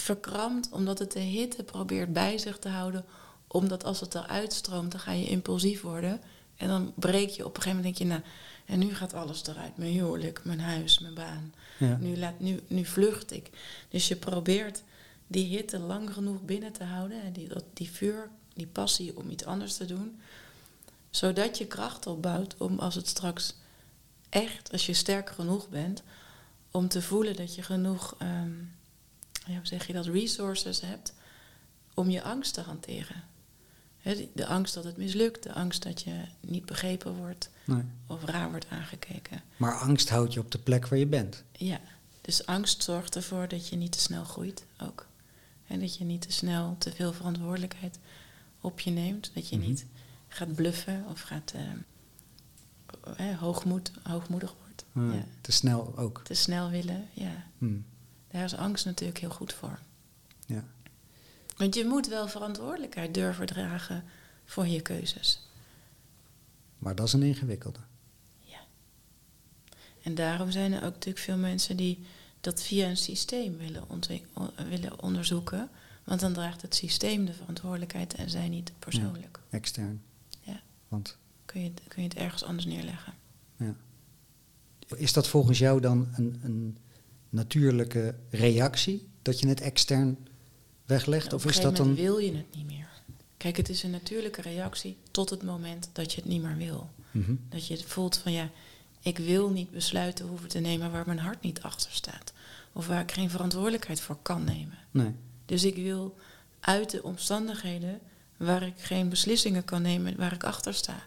[0.00, 3.04] verkrampt, omdat het de hitte probeert bij zich te houden.
[3.46, 6.20] Omdat als het eruit stroomt, dan ga je impulsief worden.
[6.56, 8.32] En dan breek je op een gegeven moment, denk je, nou,
[8.64, 9.76] en nu gaat alles eruit.
[9.76, 11.54] Mijn huwelijk, mijn huis, mijn baan.
[11.78, 11.96] ja.
[11.96, 13.50] Nu, laat, nu, nu vlucht ik.
[13.88, 14.82] Dus je probeert
[15.26, 17.22] die hitte lang genoeg binnen te houden.
[17.22, 20.20] En die, dat, die vuur, die passie om iets anders te doen.
[21.10, 23.54] Zodat je kracht opbouwt om als het straks
[24.28, 26.02] echt, als je sterk genoeg bent,
[26.70, 28.52] om te voelen dat je genoeg, ehm,
[29.46, 31.14] ja, hoe zeg je dat, resources hebt
[31.94, 33.22] om je angst te hanteren.
[34.02, 37.82] Die- de angst dat het mislukt, de angst dat je niet begrepen wordt Nee.
[38.06, 39.40] of raar wordt aangekeken.
[39.56, 41.42] Maar angst houdt je op de plek waar je bent.
[41.52, 41.80] Ja,
[42.20, 45.06] dus angst zorgt ervoor dat je niet te snel groeit ook.
[45.66, 47.98] En dat je niet te snel te veel verantwoordelijkheid
[48.60, 49.30] op je neemt.
[49.34, 49.66] Dat je Mhm.
[49.66, 49.86] niet
[50.28, 54.84] gaat bluffen of gaat eh, eh, hoogmoed, hoogmoedig wordt.
[54.94, 55.24] Ah, Ja.
[55.40, 56.20] Te snel ook.
[56.24, 57.44] Te snel willen, ja.
[57.58, 57.76] Hm.
[58.34, 59.78] Daar is angst natuurlijk heel goed voor.
[60.46, 60.64] Ja.
[61.56, 64.04] Want je moet wel verantwoordelijkheid durven dragen
[64.44, 65.40] voor je keuzes.
[66.78, 67.78] Maar dat is een ingewikkelde.
[68.40, 68.58] Ja.
[70.02, 72.06] En daarom zijn er ook natuurlijk veel mensen die
[72.40, 73.84] dat via een systeem willen,
[74.68, 75.70] willen onderzoeken.
[76.04, 79.40] Want dan draagt het systeem de verantwoordelijkheid en zij niet persoonlijk.
[79.50, 80.02] Extern.
[80.40, 80.60] Ja.
[80.88, 83.14] Want Kun, je, het- kun je het ergens anders neerleggen.
[83.56, 83.74] ja.
[84.96, 86.78] Is dat volgens jou dan een, een
[87.34, 89.08] natuurlijke reactie?
[89.22, 90.28] Dat je het extern
[90.84, 91.26] weglegt?
[91.26, 91.94] Op Of is dat dan.
[91.94, 92.88] wil je het niet meer.
[93.36, 96.90] Kijk, het is een natuurlijke reactie tot het moment dat je het niet meer wil.
[97.10, 97.34] Mhm.
[97.48, 98.50] Dat je het voelt van ja,
[99.00, 102.32] ik wil niet besluiten hoeven te nemen waar mijn hart niet achter staat.
[102.72, 104.78] Of waar ik geen verantwoordelijkheid voor kan nemen.
[104.90, 105.14] Nee.
[105.46, 106.16] Dus ik wil
[106.60, 108.00] uit de omstandigheden
[108.36, 111.06] waar ik geen beslissingen kan nemen, waar ik achter sta.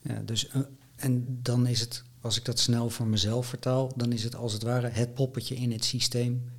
[0.00, 0.60] Ja, dus, eh,
[0.96, 4.52] en dan is het, als ik dat snel voor mezelf vertaal, dan is het als
[4.52, 6.50] het ware het poppetje in het systeem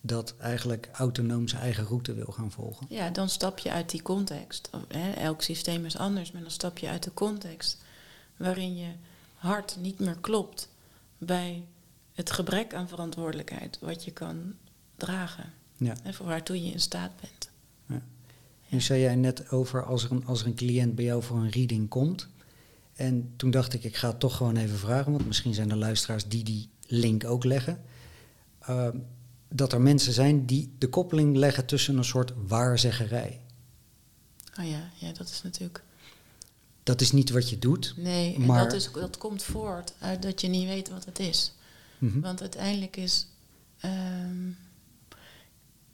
[0.00, 2.86] dat eigenlijk autonoom zijn eigen route wil gaan volgen.
[2.88, 4.70] Ja, dan stap je uit die context.
[5.16, 7.78] Elk systeem is anders, maar dan stap je uit de context
[8.36, 8.88] waarin je
[9.34, 10.68] hart niet meer klopt
[11.18, 11.64] bij
[12.12, 14.54] het gebrek aan verantwoordelijkheid wat je kan
[14.96, 15.52] dragen.
[15.76, 15.94] Ja.
[16.02, 17.50] En voor waartoe je in staat bent.
[18.70, 21.36] Nu zei jij net over als er, een, als er een cliënt bij jou voor
[21.36, 22.28] een reading komt.
[23.00, 25.76] En toen dacht ik, ik ga het toch gewoon even vragen, want misschien zijn er
[25.76, 27.82] luisteraars die die link ook leggen.
[28.60, 28.96] Ehm,
[29.48, 33.40] dat er mensen zijn die de koppeling leggen tussen een soort waarzeggerij.
[34.58, 35.82] Oh ja, ja, dat is natuurlijk.
[36.82, 37.94] Dat is niet wat je doet.
[37.96, 41.18] Nee, en Maar- dat, is, dat komt voort uit dat je niet weet wat het
[41.18, 41.52] is.
[41.98, 42.20] Mhm.
[42.20, 43.26] Want uiteindelijk is.
[43.80, 44.50] ehm,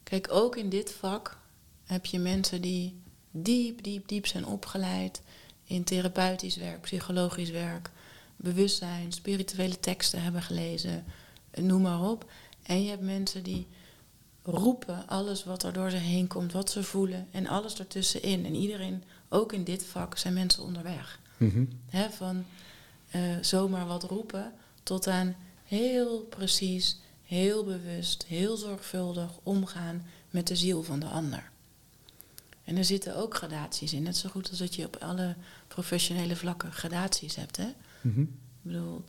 [0.03, 1.37] kijk, ook in dit vak
[1.83, 5.21] heb je mensen die diep, diep, diep zijn opgeleid
[5.67, 7.89] in therapeutisch werk, psychologisch werk,
[8.35, 11.05] bewustzijn, spirituele teksten hebben gelezen,
[11.55, 12.31] noem maar op.
[12.63, 13.67] En je hebt mensen die
[14.43, 18.45] roepen alles wat er door ze heen komt, wat ze voelen en alles ertussenin.
[18.45, 21.19] En iedereen, ook in dit vak, zijn mensen onderweg.
[21.37, 21.65] Mhm.
[21.89, 22.45] Hè, van
[23.09, 24.53] eh, zomaar wat roepen
[24.83, 31.51] tot aan heel precies, heel bewust, heel zorgvuldig omgaan met de ziel van de ander.
[32.67, 35.35] En er zitten ook gradaties in, net zo goed als dat je op alle
[35.67, 37.57] professionele vlakken gradaties hebt.
[37.57, 37.67] Hè?
[38.01, 38.21] Mhm.
[38.21, 38.27] Ik
[38.61, 39.03] bedoel,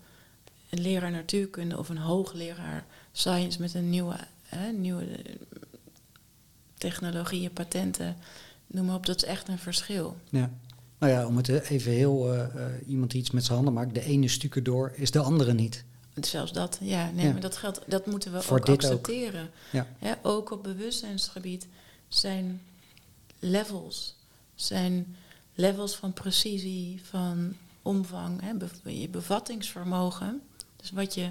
[0.70, 5.34] een leraar natuurkunde of een hoogleraar science met een nieuwe, hè, nieuwe eh,
[6.74, 8.16] technologieën, patenten,
[8.66, 10.16] noem maar op, dat is echt een verschil.
[10.30, 10.50] Ja.
[10.98, 13.94] Nou ja, om het even heel eh, eh, iemand die iets met zijn handen maakt,
[13.94, 15.84] de ene stukken door is de andere niet.
[16.20, 17.32] Zelfs dat, ja, nee, Ja.
[17.32, 19.50] maar dat geldt, dat moeten we Voor ook accepteren.
[19.72, 19.86] Ja.
[19.98, 21.66] Hè, ook op bewustzijnsgebied
[22.08, 22.60] zijn
[23.38, 24.16] levels,
[24.54, 25.16] zijn
[25.54, 28.52] levels van precisie, van omvang, hè,
[28.90, 30.42] je bevattingsvermogen.
[30.76, 31.30] Dus wat je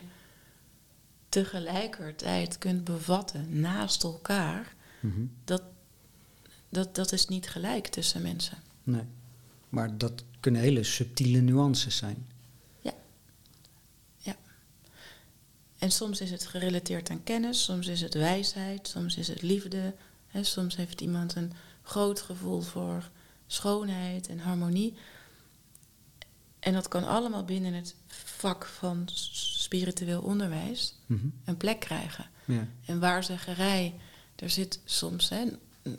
[1.29, 5.25] tegelijkertijd kunt bevatten naast elkaar, Mhm.
[5.43, 5.61] dat,
[6.69, 8.57] dat, dat is niet gelijk tussen mensen.
[8.83, 9.03] Nee.
[9.69, 12.25] Maar dat kunnen hele subtiele nuances zijn.
[15.77, 19.93] En soms is het gerelateerd aan kennis, soms is het wijsheid, soms is het liefde.
[20.27, 21.51] Hè, soms heeft iemand een
[21.87, 23.09] groot gevoel voor
[23.47, 24.93] schoonheid en harmonie.
[26.59, 31.27] En dat kan allemaal binnen het vak van spiritueel onderwijs Mhm.
[31.45, 32.25] een plek krijgen.
[32.45, 32.67] Ja.
[32.85, 33.93] En waarzeggerij,
[34.35, 35.43] er zit soms, hè,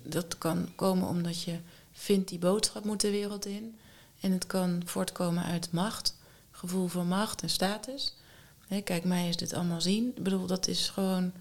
[0.02, 1.58] dat kan komen omdat je
[1.92, 3.78] vindt die boodschap moet de wereld in.
[4.20, 6.16] En het kan voortkomen uit macht,
[6.50, 8.14] gevoel voor macht en status.
[8.68, 10.12] Hè, kijk, mij is dit allemaal zien.
[10.16, 11.32] Ik bedoel, dat is gewoon.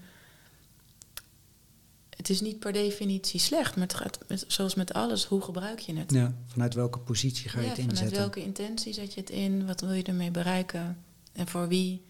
[2.18, 5.78] Het is niet per definitie slecht, maar het gaat met, zoals met alles, hoe gebruik
[5.78, 6.12] je het?
[6.12, 6.34] ja.
[6.46, 8.18] Vanuit welke positie ga je Ja, het vanuit inzetten?
[8.18, 9.66] welke intentie zet je het in?
[9.66, 10.98] Wat wil je ermee bereiken?
[11.32, 12.02] En voor wie?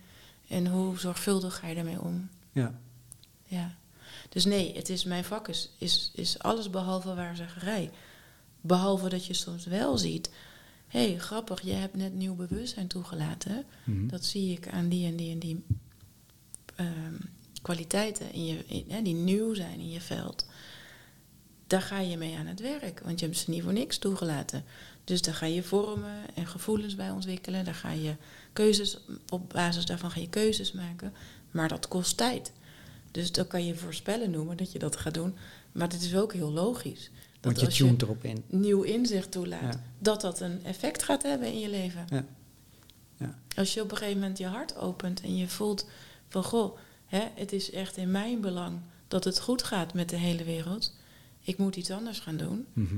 [0.49, 2.29] En hoe zorgvuldig ga je ermee om?
[2.53, 2.81] Ja.
[3.44, 3.77] Ja.
[4.29, 7.90] Dus nee, het is, mijn vak is, is, is alles behalve waarzeggerij.
[8.61, 10.31] Behalve dat je soms wel ziet...
[10.87, 13.64] hé, hey, grappig, je hebt net nieuw bewustzijn toegelaten.
[13.85, 14.07] Mhm.
[14.07, 15.64] Dat zie ik aan die en die en die
[16.75, 17.14] ehm,
[17.62, 20.47] kwaliteiten in je, in, hè, die nieuw zijn in je veld.
[21.66, 24.64] Daar ga je mee aan het werk, want je hebt ze niet voor niks toegelaten.
[25.05, 27.64] Dus daar ga je vormen en gevoelens bij ontwikkelen.
[27.64, 28.14] Daar ga je
[28.53, 31.12] keuzes, op basis daarvan ga je keuzes maken.
[31.51, 32.53] Maar dat kost tijd.
[33.11, 35.37] Dus dan kan je voorspellen noemen dat je dat gaat doen.
[35.73, 37.11] Maar het is ook heel logisch.
[37.40, 38.44] Dat Want je als erop in.
[38.47, 39.83] nieuw inzicht toelaat, Ja.
[39.99, 42.07] dat dat een effect gaat hebben in je leven.
[42.09, 42.25] Ja.
[43.16, 43.38] Ja.
[43.57, 45.87] Als je op een gegeven moment je hart opent en je voelt
[46.29, 50.16] van goh, hè, het is echt in mijn belang dat het goed gaat met de
[50.16, 50.94] hele wereld.
[51.40, 52.66] Ik moet iets anders gaan doen.
[52.73, 52.97] Mhm.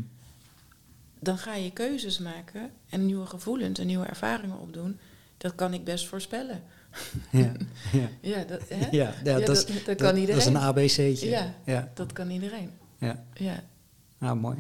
[1.20, 4.98] Dan ga je keuzes maken en nieuwe gevoelens en nieuwe ervaringen opdoen.
[5.36, 6.62] Dat kan ik best voorspellen.
[7.30, 7.52] ja.
[7.92, 8.08] Ja.
[8.36, 8.76] Ja, dat, hè?
[8.76, 10.46] Ja, ja, Ja, dat, is- dat- kan dat is iedereen.
[10.54, 11.28] een ABC'tje.
[11.28, 11.54] Ja.
[11.64, 11.90] ja.
[11.94, 12.70] dat kan iedereen.
[12.98, 13.24] ja.
[13.34, 13.62] Ja.
[14.18, 14.56] Nou, mooi.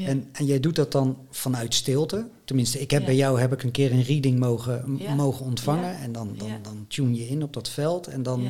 [0.00, 0.06] Ja.
[0.06, 2.28] En, en jij doet dat dan vanuit stilte?
[2.44, 3.06] Tenminste, ik heb Ja.
[3.06, 5.14] bij jou heb ik een keer een reading mogen, Ja.
[5.14, 5.96] mogen ontvangen.
[5.98, 8.06] En dan, dan, dan tune je in op dat veld.
[8.06, 8.48] En dan,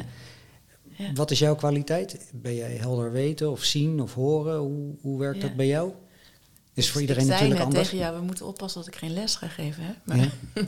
[1.15, 2.31] wat is jouw kwaliteit?
[2.33, 4.59] Ben jij helder weten of zien of horen?
[4.59, 5.93] Hoe, hoe werkt dat bij jou?
[6.75, 7.89] Is voor Ik iedereen zei natuurlijk net anders.
[7.91, 9.83] tegen jou, we moeten oppassen dat ik geen les ga geven.
[9.85, 9.93] Hè?
[10.05, 10.29] Maar Ja.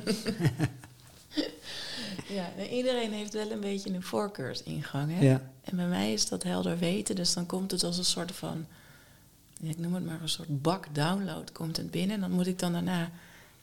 [2.29, 5.12] Ja, nou, iedereen heeft wel een beetje een voorkeursingang.
[5.18, 5.25] Hè?
[5.27, 5.51] Ja.
[5.64, 8.66] En bij mij is dat helder weten, dus dan komt het als een soort van,
[9.70, 12.14] ik noem het maar een soort bak download, komt het binnen.
[12.14, 13.11] En dan moet ik dan daarna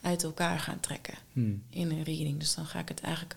[0.02, 1.64] uit elkaar gaan trekken Hmm.
[1.70, 2.40] in een reading.
[2.40, 3.36] Dus dan ga ik het eigenlijk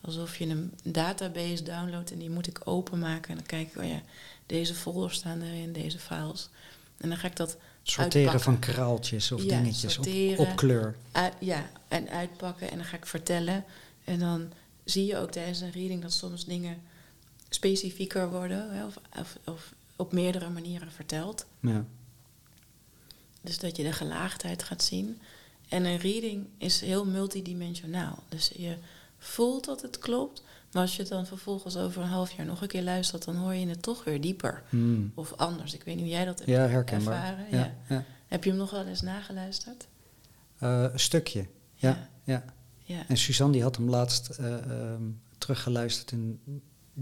[0.00, 3.30] alsof je een database downloadt en die moet ik openmaken.
[3.30, 4.00] En dan kijk ik, oh ja,
[4.46, 6.48] deze folders staan erin, deze files.
[6.96, 8.40] En dan ga ik dat Sorteren uitpakken.
[8.40, 10.38] van kraaltjes of Ja, dingetjes op, sorteren.
[10.50, 10.96] op kleur.
[11.12, 13.64] Uit- ja, en uitpakken en dan ga ik vertellen.
[14.04, 14.52] En dan
[14.84, 16.82] zie je ook tijdens een reading dat soms dingen
[17.48, 21.46] specifieker worden hè, of, of, of op meerdere manieren verteld.
[21.60, 21.84] Ja.
[23.40, 25.20] Dus dat je de gelaagdheid gaat zien.
[25.68, 28.22] En een reading is heel multidimensionaal.
[28.28, 28.76] Dus je
[29.18, 32.62] voelt dat het klopt, maar als je het dan vervolgens over een half jaar nog
[32.62, 34.62] een keer luistert, dan hoor je het toch weer dieper.
[34.68, 35.12] Hmm.
[35.14, 35.74] Of anders.
[35.74, 37.14] Ik weet niet hoe jij dat hebt ja, herkenbaar.
[37.14, 37.46] ervaren.
[37.50, 37.58] Ja.
[37.58, 37.74] Ja.
[37.88, 38.04] Ja.
[38.26, 39.86] Heb je hem nog wel eens nageluisterd?
[40.58, 41.46] Eh, een stukje.
[41.74, 42.08] Ja.
[42.24, 42.44] Ja.
[42.82, 43.04] Ja.
[43.08, 45.02] En Suzanne die had hem laatst eh, ehm,
[45.38, 46.40] teruggeluisterd en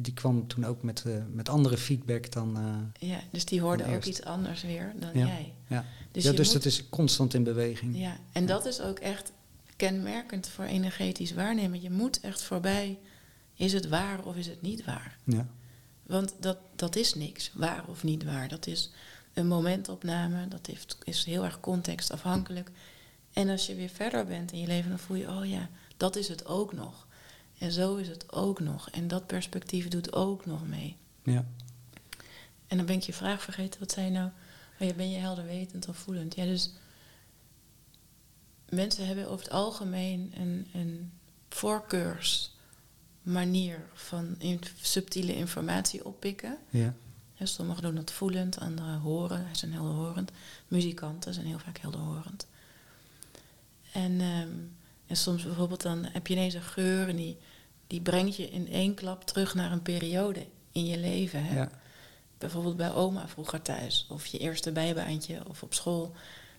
[0.03, 2.57] die kwam toen ook met, eh, met andere feedback dan.
[2.57, 4.09] eh, Ja, dus die hoorde ook eerst.
[4.09, 5.27] iets anders weer dan Ja.
[5.27, 5.53] jij.
[5.67, 7.99] ja, Dus, ja, dus moet- dat is constant in beweging.
[7.99, 9.33] ja, en dat is ook echt
[9.77, 11.83] kenmerkend voor energetisch waarnemen.
[11.83, 12.99] Je moet echt voorbij,
[13.55, 15.19] is het waar of is het niet waar?
[15.25, 15.47] Ja.
[16.03, 18.49] Want dat, dat is niks, waar of niet waar.
[18.49, 18.91] Dat is
[19.33, 22.71] een momentopname, dat heeft, is heel erg contextafhankelijk.
[23.33, 26.17] En als je weer verder bent in je leven, dan voel je, oh ja, dat
[26.17, 27.07] is het ook nog.
[27.59, 28.91] En zo is het ook nog.
[28.91, 30.97] En dat perspectief doet ook nog mee.
[31.23, 31.45] Ja.
[32.67, 33.81] En dan ben ik je vraag vergeten.
[33.81, 34.31] Wat zei je nou?
[34.81, 36.35] Oh ja, ben je helderwetend of voelend?
[36.35, 36.73] Ja, dus
[38.69, 41.13] mensen hebben over het algemeen een, een
[41.49, 46.59] voorkeursmanier van in, subtiele informatie oppikken.
[46.71, 46.95] Ja.
[47.35, 50.31] Ja, sommigen doen dat voelend, anderen horen, zijn helderhorend.
[50.69, 52.47] Muzikanten zijn heel vaak helderhorend.
[53.93, 54.49] En, ehm,
[55.07, 57.39] en soms bijvoorbeeld dan heb je ineens een geur en die,
[57.89, 61.45] die brengt je in één klap terug naar een periode in je leven.
[61.45, 61.57] Hè?
[61.57, 61.71] Ja.
[62.39, 66.13] bijvoorbeeld bij oma vroeger thuis, of je eerste bijbaantje of op school,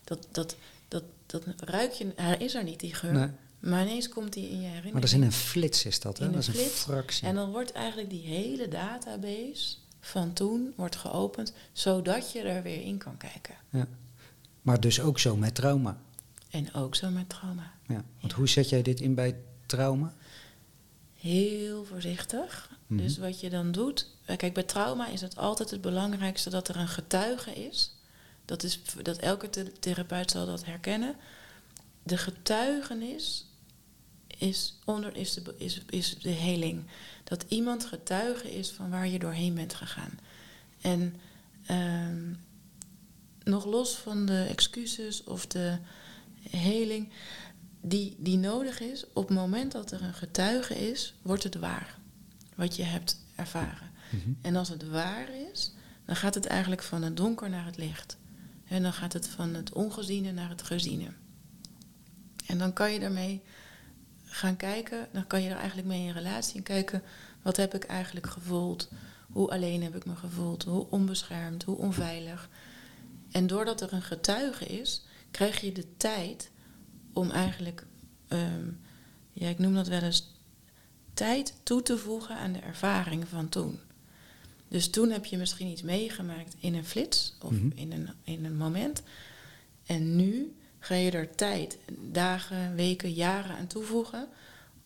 [0.03, 0.55] dat, dat,
[0.87, 3.13] dat, dat ruik je, hij is er niet, die geur.
[3.13, 3.29] Nee.
[3.59, 4.91] Maar ineens komt die in je herinnering.
[4.91, 6.25] Maar dat is in een flits, is dat, hè?
[6.25, 6.79] In dat is een een flits.
[6.81, 7.27] fractie.
[7.27, 12.81] En dan wordt eigenlijk die hele database van toen wordt geopend, zodat je er weer
[12.81, 13.55] in kan kijken.
[13.69, 13.87] Ja.
[14.61, 15.97] Maar dus ook zo met trauma.
[16.49, 17.71] En ook zo met trauma.
[17.87, 18.03] Ja.
[18.19, 18.37] Want Ja.
[18.37, 20.13] hoe zet jij dit in bij trauma?
[21.19, 22.69] Heel voorzichtig.
[22.87, 23.01] Mhm.
[23.01, 24.07] Dus wat je dan doet.
[24.25, 27.93] eh, Kijk, bij trauma is het altijd het belangrijkste dat er een getuige is.
[28.45, 31.15] Dat, is, dat elke the- therapeut zal dat herkennen.
[32.03, 33.45] De getuigenis
[34.37, 36.83] is, onder, is, de, is, is de heling.
[37.23, 40.19] Dat iemand getuige is van waar je doorheen bent gegaan.
[40.81, 41.15] En
[41.65, 42.33] ehm,
[43.43, 45.77] nog los van de excuses of de
[46.49, 47.09] heling
[47.81, 51.97] die, die nodig is, op het moment dat er een getuige is, wordt het waar.
[52.55, 53.91] Wat je hebt ervaren.
[54.09, 54.29] Mhm.
[54.41, 55.73] En als het waar is,
[56.05, 58.17] dan gaat het eigenlijk van het donker naar het licht.
[58.67, 61.07] En dan gaat het van het ongeziene naar het geziene.
[62.45, 63.41] En dan kan je daarmee
[64.25, 67.03] gaan kijken, dan kan je er eigenlijk mee in relatie en kijken,
[67.41, 68.89] wat heb ik eigenlijk gevoeld?
[69.31, 70.63] Hoe alleen heb ik me gevoeld?
[70.63, 71.63] Hoe onbeschermd?
[71.63, 72.49] Hoe onveilig?
[73.31, 76.51] En doordat er een getuige is, krijg je de tijd
[77.13, 77.85] om eigenlijk,
[78.27, 78.67] ehm,
[79.33, 80.33] ja, ik noem dat wel eens
[81.13, 83.79] tijd toe te voegen aan de ervaring van toen.
[84.67, 87.69] Dus toen heb je misschien iets meegemaakt in een flits of Mhm.
[87.75, 89.03] in, een, in een moment.
[89.85, 91.77] En nu ga je er tijd,
[92.11, 94.27] dagen, weken, jaren aan toevoegen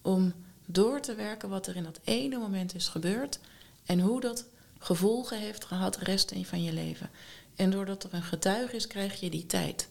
[0.02, 0.34] om
[0.66, 3.40] door te werken wat er in dat ene moment is gebeurd
[3.86, 4.46] en hoe dat
[4.80, 7.10] gevolgen heeft gehad de rest van je leven.
[7.56, 9.90] En doordat er een getuige is, krijg je die tijd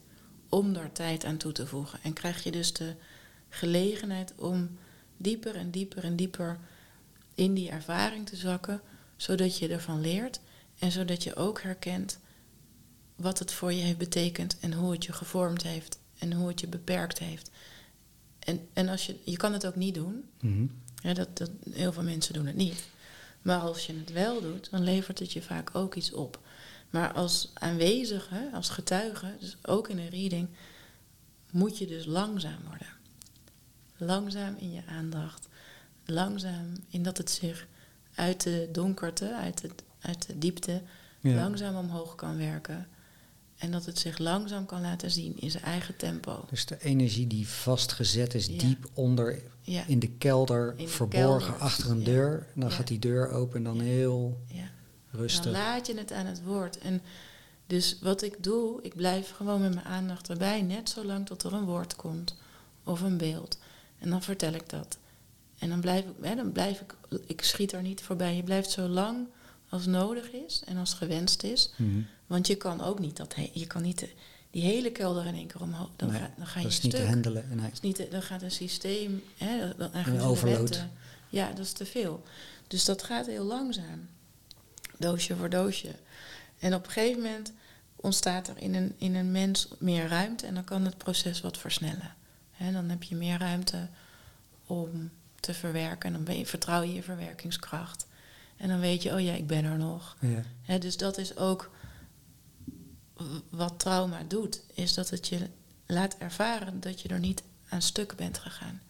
[0.53, 1.99] om daar tijd aan toe te voegen.
[2.03, 2.95] En krijg je dus de
[3.49, 4.79] gelegenheid om
[5.17, 6.59] dieper en dieper en dieper
[7.35, 8.81] in die ervaring te zakken,
[9.17, 10.41] zodat je ervan leert
[10.79, 12.19] en zodat je ook herkent
[13.17, 16.61] wat het voor je heeft betekend en hoe het je gevormd heeft en hoe het
[16.61, 17.51] je beperkt heeft.
[18.39, 20.67] En, en als je, je kan het ook niet doen, Mhm.
[21.03, 22.83] ja, dat, dat, heel veel mensen doen het niet.
[23.43, 26.41] Maar als je het wel doet, dan levert het je vaak ook iets op.
[26.93, 30.49] Maar als aanwezige, als getuige, dus ook in een reading,
[31.51, 32.87] moet je dus langzaam worden.
[33.97, 35.49] Langzaam in je aandacht.
[36.07, 37.67] Langzaam in dat het zich
[38.15, 40.83] uit de donkerte, uit, het, uit de diepte,
[41.21, 41.35] Ja.
[41.35, 42.87] langzaam omhoog kan werken.
[43.57, 46.45] En dat het zich langzaam kan laten zien in zijn eigen tempo.
[46.51, 48.59] Dus de energie die vastgezet is, Ja.
[48.59, 51.61] diep onder Ja, in de kelder, In de verborgen kelder.
[51.67, 52.47] achter een deur.
[52.55, 54.71] En dan gaat die deur open en dan heel ja.
[55.13, 55.45] Rustig.
[55.45, 56.79] Dan laat je het aan het woord.
[56.79, 57.03] En
[57.67, 61.53] dus wat ik doe, ik blijf gewoon met mijn aandacht erbij, net zolang tot er
[61.53, 62.37] een woord komt
[62.85, 63.59] of een beeld.
[63.99, 64.99] En dan vertel ik dat.
[65.59, 66.95] En dan blijf ik, hè, dan blijf ik,
[67.27, 68.37] ik schiet er niet voorbij.
[68.37, 69.27] Je blijft zo lang
[69.69, 71.73] als nodig is en als gewenst is.
[71.77, 72.01] Mhm.
[72.27, 74.13] Want je kan ook niet dat, je kan niet de-
[74.51, 75.89] die hele kelder in één keer omhoog.
[75.97, 77.45] Dan, Nee, ga, dan ga je dat is een niet te handelen.
[77.49, 77.57] Nee.
[77.65, 80.85] Dat is niet, te- dan gaat een systeem, hè, dan Een eigenlijk de overload.
[81.29, 82.23] Ja, dat is te veel.
[82.69, 84.09] Dus dat gaat heel langzaam.
[85.03, 85.95] Doosje voor doosje.
[86.59, 87.53] En op een gegeven moment
[87.97, 91.59] ontstaat er in een, in een mens meer ruimte en dan kan het proces wat
[91.59, 92.15] versnellen.
[92.51, 93.89] Hè, dan heb je meer ruimte
[94.67, 95.11] om
[95.41, 98.07] te verwerken en dan ben je, vertrouw je je verwerkingskracht.
[98.57, 100.17] En dan weet je, oh ja, ik ben er nog.
[100.67, 100.79] Ja.
[100.79, 101.71] Dus dat is ook
[103.51, 105.49] wat trauma doet, is dat het je
[105.87, 108.81] laat ervaren dat je er niet aan stuk bent gegaan.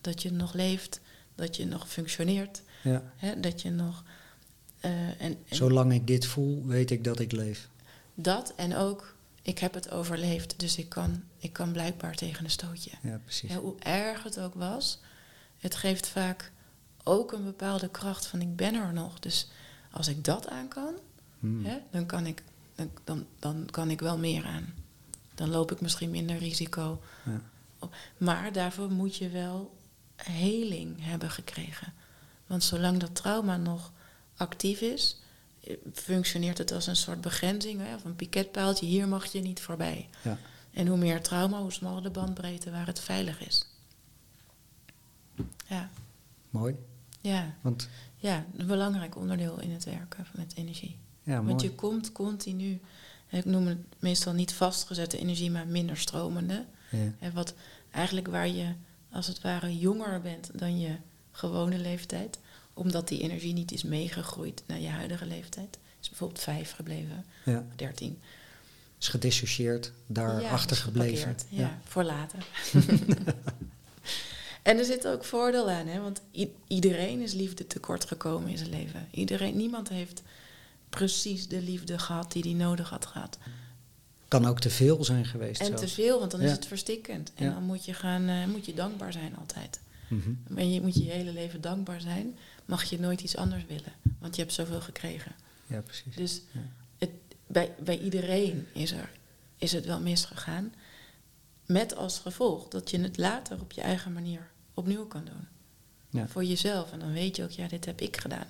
[0.00, 1.00] Dat je nog leeft,
[1.34, 3.02] dat je nog functioneert, Ja.
[3.36, 4.04] dat je nog.
[4.82, 7.68] Eh, en, en Zolang ik dit voel, weet ik dat ik leef.
[8.14, 12.50] dat en ook, ik heb het overleefd, dus ik kan, ik kan blijkbaar tegen een
[12.50, 12.90] stootje.
[13.02, 13.50] Ja, precies.
[13.50, 15.00] Ja, hoe erg het ook was,
[15.58, 16.52] het geeft vaak
[17.04, 19.18] ook een bepaalde kracht van ik ben er nog.
[19.18, 19.48] Dus
[19.90, 20.94] als ik dat aan kan,
[21.40, 21.64] Hmm.
[21.64, 22.42] hè, dan, kan ik,
[22.74, 24.74] dan, dan, dan kan ik wel meer aan.
[25.34, 27.00] Dan loop ik misschien minder risico.
[27.24, 27.40] Ja.
[28.16, 29.76] Maar daarvoor moet je wel
[30.16, 31.92] heling hebben gekregen.
[32.46, 33.92] Want zolang dat trauma nog
[34.36, 35.20] actief is,
[35.64, 38.86] eh, functioneert het als een soort begrenzing hè, of een piketpaaltje.
[38.86, 40.08] Hier mag je niet voorbij.
[40.22, 40.38] Ja.
[40.72, 43.66] En hoe meer trauma, hoe smaller de bandbreedte waar het veilig is.
[45.68, 45.90] Ja,
[46.50, 46.76] Mooi.
[47.20, 50.96] ja, Want ja, een belangrijk onderdeel in het werken met energie.
[51.22, 51.46] ja, mooi.
[51.48, 52.80] Want je komt continu,
[53.28, 56.64] ik noem het meestal niet vastgezette energie, maar minder stromende.
[56.90, 57.12] Ja.
[57.18, 57.54] Hè, wat
[57.90, 58.72] eigenlijk waar je
[59.10, 60.96] als het ware jonger bent dan je
[61.30, 62.38] gewone leeftijd,
[62.74, 65.78] omdat die energie niet is meegegroeid naar je huidige leeftijd.
[66.00, 67.66] Is bijvoorbeeld vijf gebleven, Ja.
[67.76, 68.18] dertien.
[69.00, 71.16] Is gedissocieerd, daar Ja, achter is gebleven.
[71.16, 71.44] geparkeerd.
[71.48, 72.46] Ja, voor later.
[74.62, 76.00] en er zit ook voordeel aan, hè?
[76.00, 76.20] want
[76.66, 79.08] iedereen is liefde tekort gekomen in zijn leven.
[79.10, 80.22] Iedereen, niemand heeft
[80.88, 83.38] precies de liefde gehad die hij nodig had gehad.
[84.28, 85.60] Kan ook te veel zijn geweest.
[85.60, 85.82] En zelfs.
[85.82, 87.32] te veel, want dan is het verstikkend.
[87.34, 89.80] En dan moet je, gaan, eh, moet je dankbaar zijn altijd.
[90.54, 92.36] En je moet je je hele leven dankbaar zijn.
[92.64, 93.92] Mag je nooit iets anders willen.
[94.18, 95.32] Want je hebt zoveel gekregen.
[95.66, 96.14] Ja, precies.
[96.16, 96.60] Dus Ja.
[96.98, 97.10] het,
[97.46, 99.10] bij, bij iedereen is, er,
[99.56, 100.74] is het wel misgegaan.
[101.66, 105.46] Met als gevolg dat je het later op je eigen manier opnieuw kan doen.
[106.10, 106.28] Ja.
[106.28, 106.92] Voor jezelf.
[106.92, 108.46] En dan weet je ook, ja, dit heb ik gedaan.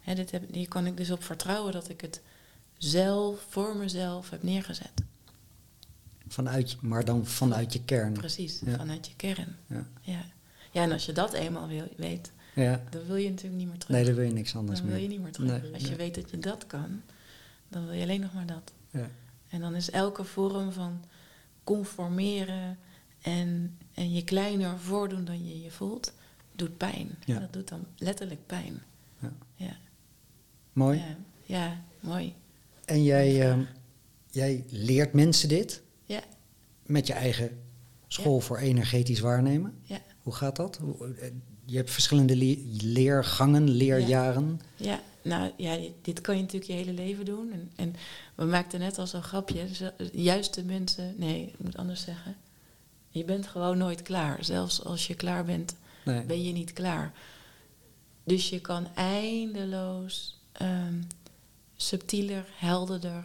[0.00, 2.20] Hè, dit heb, hier kan ik dus op vertrouwen dat ik het
[2.78, 4.92] zelf, voor mezelf heb neergezet.
[6.28, 8.12] Vanuit, maar dan vanuit je kern.
[8.12, 8.76] Precies, Ja.
[8.76, 9.56] vanuit je kern.
[9.66, 9.86] Ja.
[10.00, 10.24] Ja.
[10.70, 12.82] ja, en als je dat eenmaal wil, weet, Ja.
[12.90, 13.96] dan wil je natuurlijk niet meer terug.
[13.96, 15.62] Nee, daar wil je niks anders dan wil je niet meer terug.
[15.62, 17.02] Nee, als je weet dat je dat kan,
[17.68, 18.72] dan wil je alleen nog maar dat.
[18.90, 19.10] Ja.
[19.48, 21.04] En dan is elke vorm van
[21.64, 22.78] conformeren
[23.20, 26.12] en, en je kleiner voordoen dan je je voelt,
[26.56, 27.10] doet pijn.
[27.24, 27.38] Ja.
[27.38, 28.82] Dat doet dan letterlijk pijn.
[29.18, 29.32] Ja.
[29.54, 29.76] Ja,
[30.72, 30.98] Mooi.
[30.98, 32.34] ja, ja mooi.
[32.84, 33.62] En jij, ehm,
[34.30, 36.22] jij leert mensen dit Ja,
[36.86, 37.58] met je eigen
[38.08, 39.74] school voor energetisch waarnemen.
[39.82, 40.78] ja, Hoe gaat dat?
[41.20, 41.28] Eh,
[41.64, 44.60] Je hebt verschillende le- leergangen, leerjaren.
[44.76, 45.00] ja.
[45.24, 47.52] Nou ja, dit- kan je natuurlijk je hele leven doen.
[47.52, 47.94] En, en
[48.34, 49.66] we maakten net al zo'n grapje.
[50.12, 52.36] Juist de mensen, nee, ik moet anders zeggen.
[53.08, 54.44] Je bent gewoon nooit klaar.
[54.44, 56.22] Zelfs als je klaar bent, Nee.
[56.22, 57.12] ben je niet klaar.
[58.24, 61.02] Dus je kan eindeloos ehm,
[61.76, 63.24] subtieler, helderder,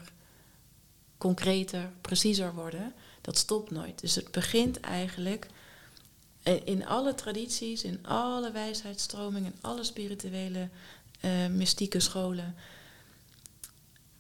[1.18, 2.94] concreter, preciezer worden.
[3.22, 4.02] Dat stopt nooit.
[4.02, 5.48] Dus het begint eigenlijk
[6.48, 10.70] eh, in alle tradities, in alle wijsheidsstromingen, in alle spirituele
[11.20, 12.56] eh, mystieke scholen.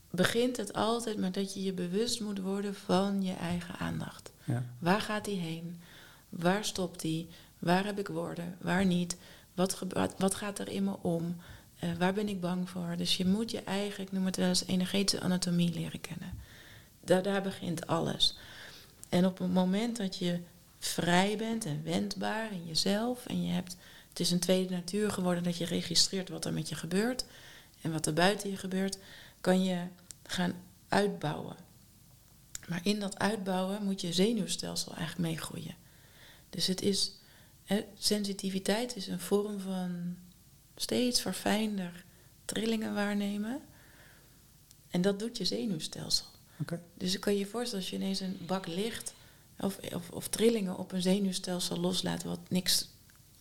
[0.09, 4.31] Begint het altijd met dat je je bewust moet worden van je eigen aandacht.
[4.43, 4.63] Ja.
[4.79, 5.81] Waar gaat die heen?
[6.29, 7.27] Waar stopt die?
[7.59, 8.57] Waar heb ik woorden?
[8.61, 9.17] Waar niet?
[9.53, 11.35] Wat, gaat er in me om?
[11.79, 12.95] Eh, waar ben ik bang voor?
[12.97, 16.33] Dus je moet je eigen, ik noem het wel eens energetische anatomie leren kennen.
[17.03, 18.37] Daar, daar begint alles.
[19.09, 20.39] En op het moment dat je
[20.79, 23.77] vrij bent en wendbaar in jezelf en je hebt,
[24.09, 27.25] het is een tweede natuur geworden dat je registreert wat er met je gebeurt
[27.81, 28.97] en wat er buiten je gebeurt,
[29.41, 29.85] kan je
[30.23, 30.53] gaan
[30.87, 31.55] uitbouwen.
[32.67, 35.75] Maar in dat uitbouwen moet je zenuwstelsel eigenlijk meegroeien.
[36.49, 37.11] Dus het is,
[37.63, 40.15] hè, sensitiviteit is een vorm van
[40.75, 42.05] steeds verfijnder
[42.45, 43.61] trillingen waarnemen.
[44.89, 46.25] En dat doet je zenuwstelsel.
[46.93, 49.13] Dus ik kan je je voorstellen als je ineens een bak licht
[49.59, 52.87] of, of, of trillingen op een zenuwstelsel loslaat wat niks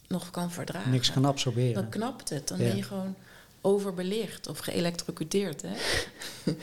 [0.09, 0.91] nog kan verdragen.
[0.91, 1.75] Niks kan absorberen.
[1.75, 2.49] Dan knapt het.
[2.49, 2.64] Dan Ja.
[2.64, 3.14] ben je gewoon
[3.61, 5.62] overbelicht of geëlektrocuteerd.
[5.62, 5.75] Hè?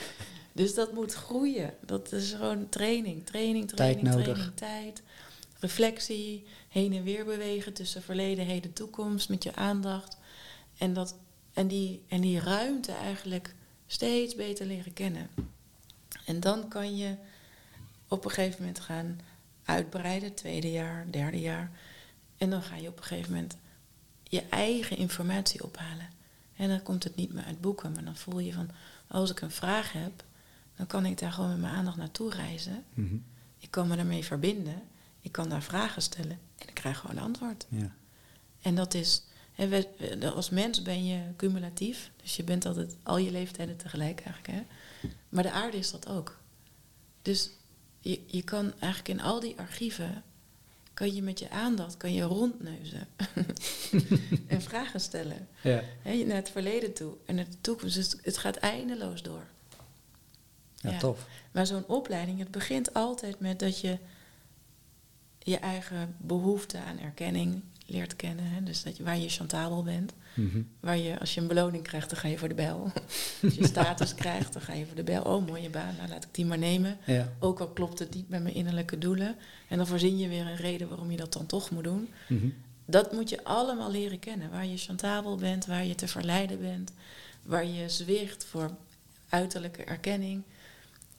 [0.54, 1.74] dus dat moet groeien.
[1.86, 4.24] Dat is gewoon training, training, Tijd training, nodig.
[4.26, 5.01] training, tijd.
[5.60, 10.18] Reflectie, heen en weer bewegen tussen verleden, heden, toekomst met je aandacht.
[10.78, 11.16] En, dat,
[11.54, 13.56] en, die, en die ruimte eigenlijk
[13.88, 15.30] steeds beter leren kennen.
[16.26, 17.16] En dan kan je
[18.08, 19.20] op een gegeven moment gaan
[19.66, 21.72] uitbreiden, tweede jaar, derde jaar.
[22.38, 23.57] En dan ga je op een gegeven moment
[24.24, 26.07] je eigen informatie ophalen.
[26.55, 28.70] En dan komt het niet meer uit boeken, maar dan voel je van,
[29.07, 30.24] als ik een vraag heb,
[30.76, 32.84] dan kan ik daar gewoon met mijn aandacht naartoe reizen.
[32.93, 33.16] Mhm.
[33.57, 34.82] Ik kan me daarmee verbinden,
[35.22, 37.66] ik kan daar vragen stellen en ik krijg gewoon een antwoord.
[37.70, 37.91] Ja.
[38.61, 39.24] En dat is,
[39.55, 39.88] we-
[40.20, 44.47] we- als mens ben je cumulatief, dus je bent altijd al je leeftijden tegelijk eigenlijk.
[44.47, 44.64] Hè?
[45.30, 46.39] Maar de aarde is dat ook.
[47.22, 47.49] Dus
[48.04, 50.24] je, je kan eigenlijk in al die archieven,
[50.93, 53.08] kan je met je aandacht, kan je rondneuzen
[54.47, 55.47] en vragen stellen.
[55.62, 55.82] Ja.
[56.04, 57.95] Naar het verleden toe en naar de toekomst.
[57.95, 59.47] Dus het gaat eindeloos door.
[60.76, 60.97] ja, Ja.
[60.97, 61.28] tof.
[61.51, 63.97] Maar zo'n opleiding, het begint altijd met dat je
[65.39, 68.45] je eigen behoefte aan erkenning leert kennen.
[68.45, 68.63] Hè?
[68.63, 70.13] Dus dat je, waar je chantabel bent.
[70.34, 70.61] Mhm.
[70.79, 72.91] Waar je, als je een beloning krijgt, dan ga je voor de bel.
[73.43, 75.21] als je status krijgt, dan ga je voor de bel.
[75.21, 76.97] Oh, mooie baan, nou laat ik die maar nemen.
[77.05, 77.34] Ja.
[77.39, 79.36] Ook al klopt het niet met mijn innerlijke doelen.
[79.67, 82.09] En dan voorzien je weer een reden waarom je dat dan toch moet doen.
[82.27, 82.47] Mhm.
[82.86, 84.49] Dat moet je allemaal leren kennen.
[84.49, 86.91] Waar je chantabel bent, waar je te verleiden bent.
[87.43, 88.71] Waar je zwicht voor
[89.29, 90.43] uiterlijke erkenning.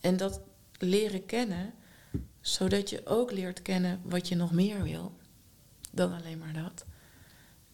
[0.00, 0.40] En dat
[0.78, 1.72] leren kennen,
[2.40, 5.12] zodat je ook leert kennen wat je nog meer wil
[5.94, 6.84] dan alleen maar dat.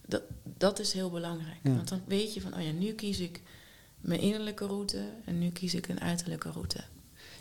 [0.07, 0.23] Dat,
[0.59, 1.59] dat is heel belangrijk.
[1.63, 1.75] Ja.
[1.75, 3.43] Want dan weet je van, oh ja, nu kies ik
[4.01, 6.85] mijn innerlijke route en nu kies ik een uiterlijke route.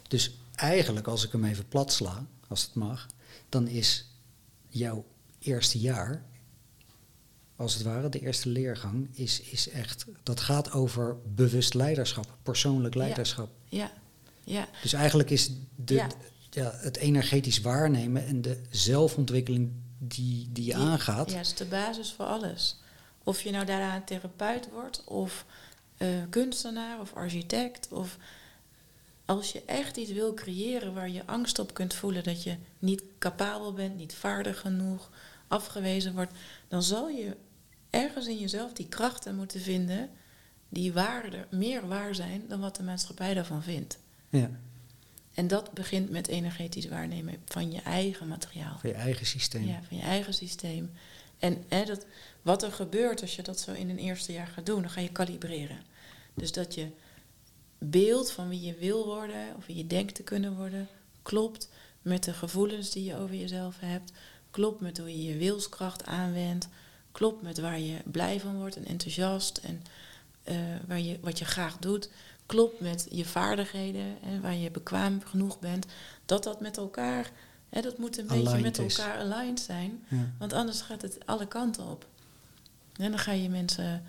[0.07, 3.07] Dus eigenlijk, als ik hem even plat sla, als het mag,
[3.49, 4.05] dan is
[4.67, 5.05] jouw
[5.39, 6.25] eerste jaar,
[7.55, 12.93] als het ware, de eerste leergang, is, is echt, dat gaat over bewust leiderschap, persoonlijk
[12.93, 12.99] Ja.
[12.99, 13.49] leiderschap.
[13.69, 13.91] Ja,
[14.43, 16.09] ja, Dus eigenlijk is de, Ja.
[16.49, 19.71] ja, het energetisch waarnemen en de zelfontwikkeling
[20.09, 21.31] die, die je aangaat.
[21.31, 22.77] Ja, is de basis voor alles.
[23.23, 25.45] Of je nou daarna een therapeut wordt of
[25.97, 27.91] eh, kunstenaar of architect.
[27.91, 28.17] Of
[29.25, 33.03] als je echt iets wil creëren waar je angst op kunt voelen dat je niet
[33.19, 35.09] capabel bent, niet vaardig genoeg,
[35.47, 36.33] afgewezen wordt,
[36.67, 37.35] dan zal je
[37.89, 40.09] ergens in jezelf die krachten moeten vinden
[40.69, 43.99] die waarde, meer waar zijn dan wat de maatschappij daarvan vindt.
[44.29, 44.49] Ja,
[45.33, 48.77] En dat begint met energetisch waarnemen van je eigen materiaal.
[48.79, 49.67] van je eigen systeem.
[49.67, 50.91] Ja, van je eigen systeem.
[51.39, 52.05] En hè, dat,
[52.41, 55.01] wat er gebeurt als je dat zo in een eerste jaar gaat doen, dan ga
[55.01, 55.81] je kalibreren.
[56.33, 56.87] Dus dat je
[57.77, 60.87] beeld van wie je wil worden, of wie je denkt te kunnen worden,
[61.21, 61.69] klopt
[62.01, 64.11] met de gevoelens die je over jezelf hebt,
[64.51, 66.67] klopt met hoe je je wilskracht aanwendt,
[67.11, 69.83] klopt met waar je blij van wordt en enthousiast en
[70.43, 70.55] eh,
[70.87, 72.09] waar je, wat je graag doet,
[72.49, 75.85] klopt met je vaardigheden en waar je bekwaam genoeg bent,
[76.25, 77.31] dat dat met elkaar,
[77.69, 78.97] hè, dat moet een beetje met is.
[78.97, 80.03] elkaar aligned zijn.
[80.07, 80.31] Ja.
[80.37, 82.07] Want anders gaat het alle kanten op.
[82.95, 84.03] En dan ga je mensen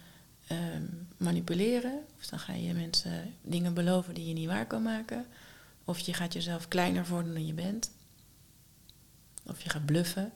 [0.47, 0.83] ehm,
[1.17, 2.05] manipuleren.
[2.19, 5.27] Of dan ga je mensen dingen beloven die je niet waar kan maken.
[5.85, 7.91] Of je gaat jezelf kleiner voordoen dan je bent.
[9.47, 10.33] Of je gaat bluffen.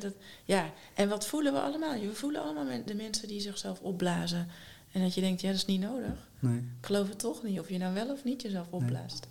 [0.00, 0.12] Dat,
[0.44, 2.00] ja, en wat voelen we allemaal?
[2.00, 4.48] We voelen allemaal de mensen die zichzelf opblazen.
[4.96, 6.28] En dat je denkt, ja, dat is niet nodig.
[6.38, 6.56] Nee.
[6.58, 7.60] Ik geloof het toch niet.
[7.60, 9.26] Of je nou wel of niet jezelf opblaast.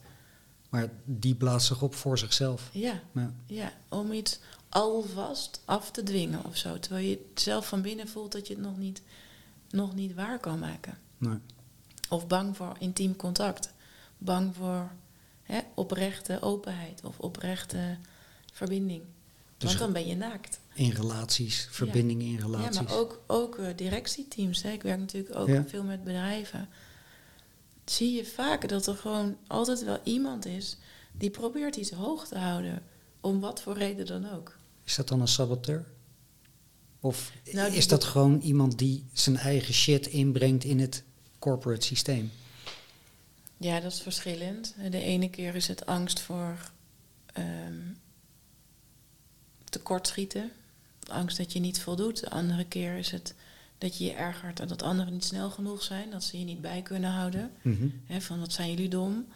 [0.69, 2.69] Maar die blaast zich op voor zichzelf.
[2.73, 3.33] Ja, Ja.
[3.45, 4.39] ja, om iets
[4.69, 6.79] alvast af te dwingen of zo.
[6.79, 9.01] Terwijl je zelf van binnen voelt dat je het nog niet,
[9.69, 10.97] nog niet waar kan maken.
[11.17, 11.37] Nee.
[12.09, 13.73] Of bang voor intiem contact.
[14.17, 14.91] Bang voor
[15.43, 17.97] hè, oprechte openheid of oprechte
[18.53, 19.03] verbinding.
[19.57, 20.59] Dus Want dan ben je naakt.
[20.75, 22.75] In relaties, verbindingen in relaties.
[22.75, 24.61] Ja, maar ook, ook eh, directieteams.
[24.61, 24.71] Hè.
[24.71, 25.63] Ik werk natuurlijk ook Ja.
[25.67, 26.69] veel met bedrijven.
[27.85, 30.77] Zie je vaak dat er gewoon altijd wel iemand is
[31.11, 32.83] die probeert iets hoog te houden.
[33.21, 34.55] Om wat voor reden dan ook.
[34.83, 35.85] Is dat dan een saboteur?
[36.99, 41.03] Of Nou, is dat gewoon iemand die zijn eigen shit inbrengt in het
[41.39, 42.31] corporate systeem?
[43.57, 44.75] Ja, dat is verschillend.
[44.89, 46.71] De ene keer is het angst voor
[47.33, 47.79] ehm
[49.69, 50.51] tekortschieten.
[51.09, 52.19] Angst dat je niet voldoet.
[52.19, 53.35] De andere keer is het
[53.77, 56.09] dat je je ergert en dat anderen niet snel genoeg zijn.
[56.09, 57.51] Dat ze je niet bij kunnen houden.
[57.61, 57.87] Mhm.
[58.19, 59.27] Van wat zijn jullie dom.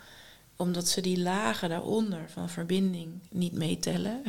[0.55, 4.23] Omdat ze die lagen daaronder van verbinding niet meetellen.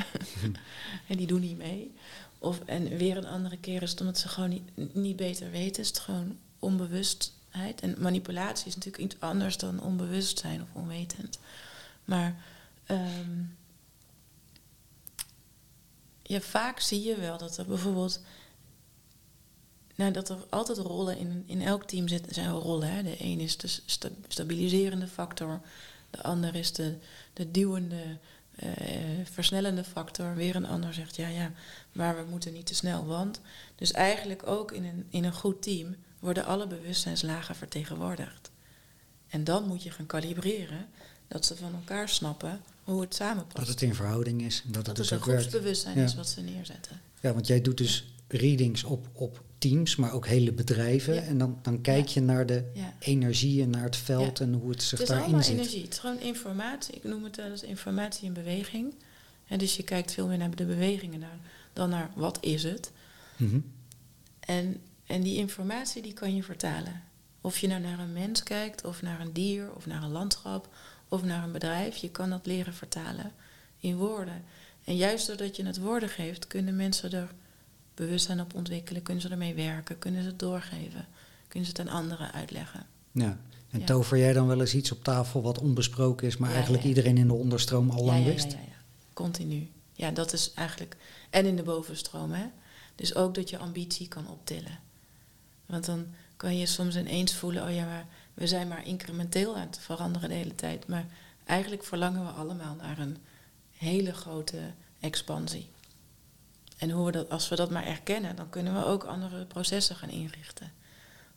[1.08, 1.94] en die doen niet mee.
[2.38, 5.82] Of, en weer een andere keer is het omdat ze gewoon niet, niet beter weten.
[5.82, 7.80] Is het gewoon onbewustheid.
[7.80, 11.38] En manipulatie is natuurlijk iets anders dan onbewustzijn of onwetend.
[12.04, 12.36] Maar
[12.86, 13.42] ehm,
[16.30, 18.20] ja, vaak zie je wel dat er bijvoorbeeld...
[19.94, 22.92] Nou, dat er altijd rollen in, in elk team zitten, zijn rollen.
[22.92, 23.02] Hè.
[23.02, 25.60] De een is de sta- stabiliserende factor,
[26.10, 26.96] de ander is de,
[27.32, 28.18] de duwende,
[28.56, 28.70] eh,
[29.30, 30.34] versnellende factor.
[30.34, 31.52] Weer een ander zegt, ja, ja,
[31.92, 33.40] maar we moeten niet te snel, want...
[33.74, 38.50] Dus eigenlijk ook in een, in een goed team worden alle bewustzijnslagen vertegenwoordigd.
[39.28, 40.88] En dan moet je gaan kalibreren
[41.28, 43.56] dat ze van elkaar snappen hoe het samenpast.
[43.56, 44.62] Dat het in verhouding is.
[44.66, 46.04] En dat, Dat het het dus een groepsbewustzijn Ja.
[46.04, 47.00] is wat ze neerzetten.
[47.20, 51.14] Ja, want jij doet dus readings op, op teams, maar ook hele bedrijven.
[51.14, 51.20] Ja.
[51.20, 52.64] En dan, dan kijk je naar de
[52.98, 55.54] energie, naar het veld en hoe het zich Het is daarin allemaal zit.
[55.56, 55.82] energie.
[55.82, 56.94] Het is gewoon informatie.
[56.94, 58.94] Ik noem het wel eens informatie in beweging.
[59.46, 61.38] En dus je kijkt veel meer naar de bewegingen naar,
[61.72, 62.90] dan naar wat is het.
[63.36, 63.58] Mhm.
[64.40, 64.76] En,
[65.06, 67.02] en die informatie die kan je vertalen.
[67.40, 70.68] Of je nou naar een mens kijkt, of naar een dier, of naar een landschap,
[71.10, 71.96] of naar een bedrijf.
[71.96, 73.32] Je kan dat leren vertalen
[73.78, 74.44] in woorden.
[74.84, 77.32] En juist doordat je het woorden geeft, kunnen mensen er
[77.94, 79.02] bewustzijn op ontwikkelen.
[79.02, 81.06] Kunnen ze ermee werken, kunnen ze het doorgeven.
[81.48, 82.86] Kunnen ze het aan anderen uitleggen.
[83.12, 83.38] Ja.
[83.70, 83.86] En Ja.
[83.86, 86.88] tover jij dan wel eens iets op tafel wat onbesproken is, maar Ja, eigenlijk ja.
[86.88, 88.50] iedereen in de onderstroom al lang wist?
[88.52, 88.74] Ja, ja, ja.
[89.12, 89.68] Continu.
[89.92, 90.96] Ja, dat is eigenlijk.
[91.30, 92.44] En in de bovenstroom, hè?
[92.94, 94.78] Dus ook dat je ambitie kan optillen.
[95.66, 96.06] Want dan
[96.40, 100.28] kan je soms ineens voelen: oh ja, maar we zijn maar incrementeel aan het veranderen
[100.28, 100.86] de hele tijd.
[100.86, 101.06] Maar
[101.44, 103.16] eigenlijk verlangen we allemaal naar een
[103.76, 104.58] hele grote
[105.00, 105.70] expansie.
[106.78, 109.96] En hoe we dat, als we dat maar erkennen, dan kunnen we ook andere processen
[109.96, 110.72] gaan inrichten.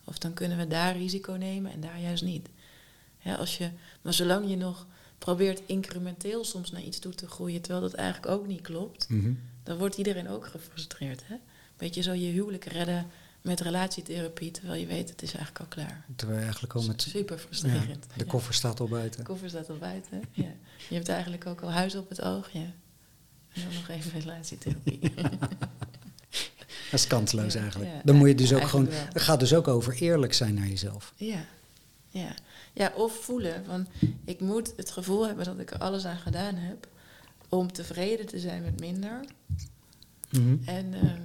[0.04, 2.50] Of dan kunnen we daar risico nemen en daar juist niet.
[3.20, 3.70] Ja, als je,
[4.02, 4.88] maar zolang je nog
[5.18, 9.34] probeert incrementeel soms naar iets toe te groeien, terwijl dat eigenlijk ook niet klopt, Mhm.
[9.64, 11.22] dan wordt iedereen ook gefrustreerd.
[11.28, 11.36] Hè?
[11.78, 13.08] Beetje zo je huwelijk redden
[13.44, 16.06] met relatietherapie, terwijl je weet het is eigenlijk al klaar.
[16.16, 17.02] Terwijl je eigenlijk al met...
[17.02, 18.04] Super Ja, frustrerend.
[18.16, 18.26] de Ja.
[18.32, 19.20] koffer staat al buiten.
[19.20, 20.22] De koffer staat al buiten.
[20.32, 20.52] Ja.
[20.90, 22.50] Je hebt eigenlijk ook al huis op het oog.
[22.52, 22.72] Ja.
[23.54, 25.00] En dan nog even relatietherapie.
[26.92, 27.92] Dat is kansloos eigenlijk.
[28.04, 28.88] dan moet je dus ook gewoon...
[28.92, 31.14] Het gaat dus ook over eerlijk zijn naar jezelf.
[31.16, 31.46] Ja.
[32.10, 32.34] Ja.
[32.74, 33.66] ja, of voelen.
[33.66, 33.88] Van,
[34.26, 36.88] ik moet het gevoel hebben dat ik er alles aan gedaan heb
[37.50, 39.20] om tevreden te zijn met minder.
[40.30, 40.56] Mhm.
[40.66, 41.22] En, ehm,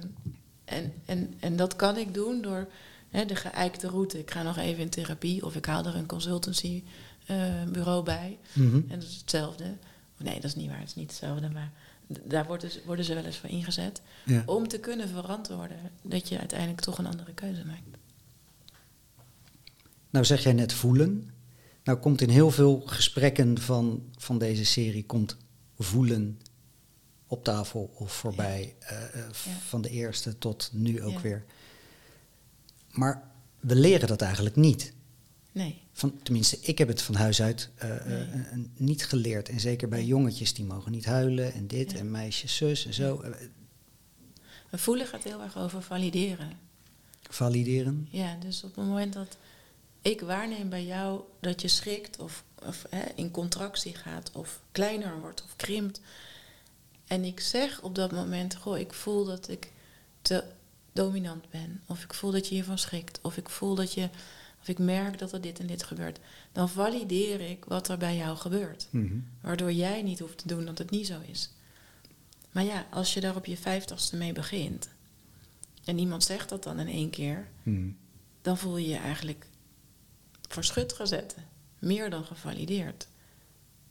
[0.69, 2.67] en, en, en dat kan ik doen door
[3.09, 4.19] hè, de geëikte route.
[4.19, 6.83] Ik ga nog even in therapie of ik haal er een consultancy
[7.25, 8.37] eh, bij.
[8.53, 8.75] Mhm.
[8.75, 9.63] En dat is hetzelfde.
[10.17, 11.71] Nee, dat is niet waar, het is niet hetzelfde, maar
[12.23, 14.01] daar worden ze, worden ze wel eens voor ingezet.
[14.25, 14.43] Ja.
[14.45, 17.81] Om te kunnen verantwoorden dat je uiteindelijk toch een andere keuze maakt.
[20.09, 21.29] Nou zeg jij net voelen.
[21.83, 25.37] Nou komt in heel veel gesprekken van, van deze serie komt
[25.77, 26.39] voelen
[27.31, 28.75] op tafel of voorbij.
[28.79, 29.13] eh, eh,
[29.45, 29.51] Ja.
[29.67, 31.21] Van de eerste tot nu ook Ja.
[31.21, 31.45] weer.
[32.91, 34.93] Maar we leren dat eigenlijk niet.
[35.51, 38.67] Nee, Van, tenminste, ik heb het van huis uit eh, Nee.
[38.75, 39.49] niet geleerd.
[39.49, 43.23] En zeker bij jongetjes, die mogen niet huilen en dit en meisjes zus en zo.
[44.69, 46.57] Maar voelen gaat heel erg over valideren.
[47.29, 48.07] valideren.
[48.11, 49.37] Ja, dus op het moment dat
[50.01, 55.19] ik waarneem bij jou dat je schrikt of, of hè, in contractie gaat of kleiner
[55.19, 56.01] wordt of krimpt.
[57.09, 59.71] En ik zeg op dat moment, goh, ik voel dat ik
[60.21, 60.43] te
[60.93, 61.81] dominant ben.
[61.85, 63.19] Of ik voel dat je hiervan schrikt.
[63.21, 64.09] Of ik voel dat je,
[64.61, 66.19] of ik merk dat er dit en dit gebeurt.
[66.51, 68.87] Dan valideer ik wat er bij jou gebeurt.
[68.89, 69.17] Mhm.
[69.41, 71.49] Waardoor jij niet hoeft te doen dat het niet zo is.
[72.51, 74.89] Maar ja, als je daar op je vijftigste mee begint.
[75.83, 77.89] En iemand zegt dat dan in één keer Mhm.
[78.41, 79.45] dan voel je je eigenlijk
[80.49, 81.35] voor schut gezet.
[81.79, 83.07] Meer dan gevalideerd.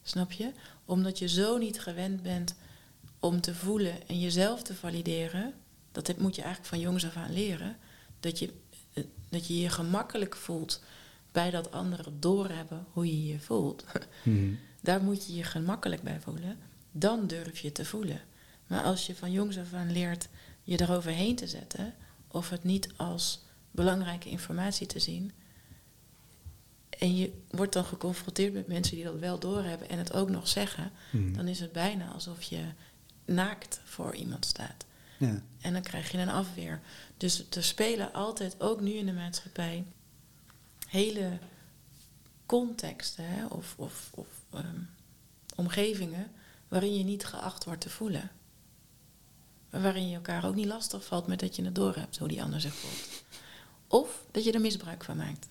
[0.02, 0.52] Snap je?
[0.84, 2.54] Omdat je zo niet gewend bent
[3.20, 5.54] om te voelen en jezelf te valideren.
[5.92, 7.76] Dat moet je eigenlijk van jongs af aan leren.
[8.20, 8.52] Dat je
[9.28, 10.82] dat je, je gemakkelijk voelt
[11.32, 13.84] bij dat anderen doorhebben hoe je je voelt.
[14.22, 14.54] Mhm.
[14.80, 16.58] Daar moet je je gemakkelijk bij voelen.
[16.92, 18.20] Dan durf je te voelen.
[18.66, 20.28] Maar als je van jongs af aan leert
[20.62, 21.94] je eroverheen te zetten,
[22.28, 23.40] of het niet als
[23.70, 25.32] belangrijke informatie te zien,
[26.98, 30.48] en je wordt dan geconfronteerd met mensen die dat wel doorhebben en het ook nog
[30.48, 31.32] zeggen, Mhm.
[31.32, 32.60] dan is het bijna alsof je
[33.28, 34.84] naakt voor iemand staat.
[35.18, 35.42] Ja.
[35.60, 36.80] En dan krijg je een afweer.
[37.16, 39.84] Dus er spelen altijd, ook nu in de maatschappij,
[40.88, 41.38] hele
[42.46, 44.80] contexten hè, of, of, of ehm,
[45.54, 46.30] omgevingen
[46.68, 48.30] waarin je niet geacht wordt te voelen.
[49.70, 52.28] Maar waarin je elkaar ook niet lastig valt met dat je het door hebt, hoe
[52.28, 53.24] die ander zich voelt.
[53.86, 55.48] Of dat je er misbruik van maakt.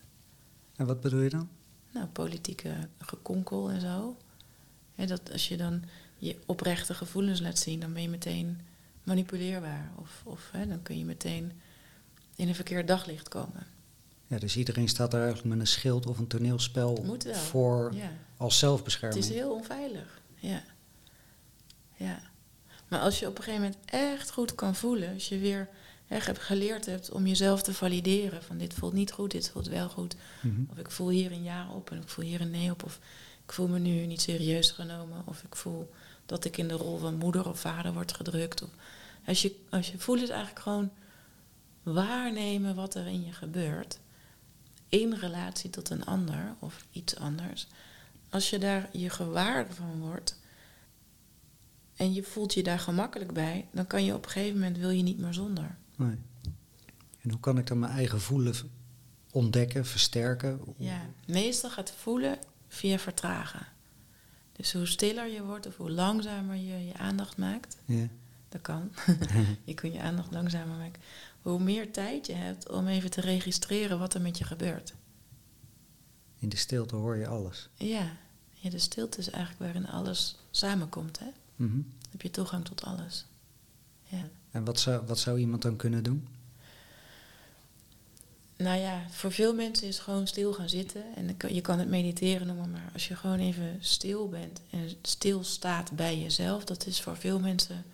[0.75, 1.49] En wat bedoel je dan?
[1.91, 4.17] Nou, politieke gekonkel en zo.
[4.95, 5.83] Dat als je dan
[6.17, 8.61] je oprechte gevoelens laat zien, dan ben je meteen
[9.03, 9.91] manipuleerbaar.
[9.95, 11.51] Of, of hè, dan kun je meteen
[12.35, 13.67] in een verkeerd daglicht komen.
[14.27, 18.11] Ja, dus iedereen staat daar eigenlijk met een schild of een toneelspel voor Ja.
[18.37, 19.23] als Het zelfbescherming.
[19.23, 20.21] is heel onveilig.
[20.35, 20.63] Ja.
[21.95, 22.19] ja.
[22.87, 25.69] Maar als je op een gegeven moment echt goed kan voelen, als je weer
[26.07, 29.67] echt hebt geleerd hebt om jezelf te valideren, van dit voelt niet goed, dit voelt
[29.67, 30.61] wel goed, Mhm.
[30.71, 32.99] of ik voel hier een ja op en ik voel hier een nee op, of
[33.45, 35.89] ik voel me nu niet serieus genomen, of ik voel
[36.27, 38.63] dat ik in de rol van moeder of vader word gedrukt.
[38.63, 38.69] Of,
[39.25, 40.91] als, je, als je voelt is eigenlijk gewoon
[41.83, 43.99] waarnemen wat er in je gebeurt,
[44.89, 47.67] in relatie tot een ander of iets anders.
[48.29, 50.39] Als je daar je gewaar van wordt
[51.95, 54.89] en je voelt je daar gemakkelijk bij, dan kan je op een gegeven moment wil
[54.89, 55.75] je niet meer zonder.
[55.95, 56.17] Nee.
[57.21, 58.53] En hoe kan ik dan mijn eigen voelen
[59.31, 60.59] ontdekken, versterken?
[60.77, 63.67] Ja, meestal gaat voelen via vertragen.
[64.57, 68.07] Dus hoe stiller je wordt of hoe langzamer je je aandacht maakt, Ja.
[68.49, 68.91] dat kan.
[69.63, 71.01] je kunt je aandacht langzamer maken.
[71.41, 74.93] Hoe meer tijd je hebt om even te registreren wat er met je gebeurt.
[76.39, 77.69] In de stilte hoor je alles.
[77.75, 78.11] Ja,
[78.53, 81.19] ja de stilte is eigenlijk waarin alles samenkomt.
[81.19, 81.27] Hè?
[81.55, 81.71] Mhm.
[81.75, 83.25] Dan heb je toegang tot alles.
[84.03, 84.29] Ja.
[84.51, 86.27] En wat zou, wat zou iemand dan kunnen doen?
[88.57, 91.03] Nou ja, voor veel mensen is gewoon stil gaan zitten.
[91.15, 95.91] En je kan het mediteren noemen, maar als je gewoon even stil bent en stilstaat
[95.91, 97.85] bij jezelf, dat is voor veel mensen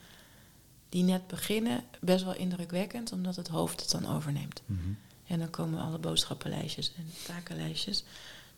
[0.89, 4.61] die net beginnen best wel indrukwekkend, omdat het hoofd het dan overneemt.
[4.65, 4.79] Mhm.
[5.27, 8.03] En dan komen alle boodschappenlijstjes en takenlijstjes.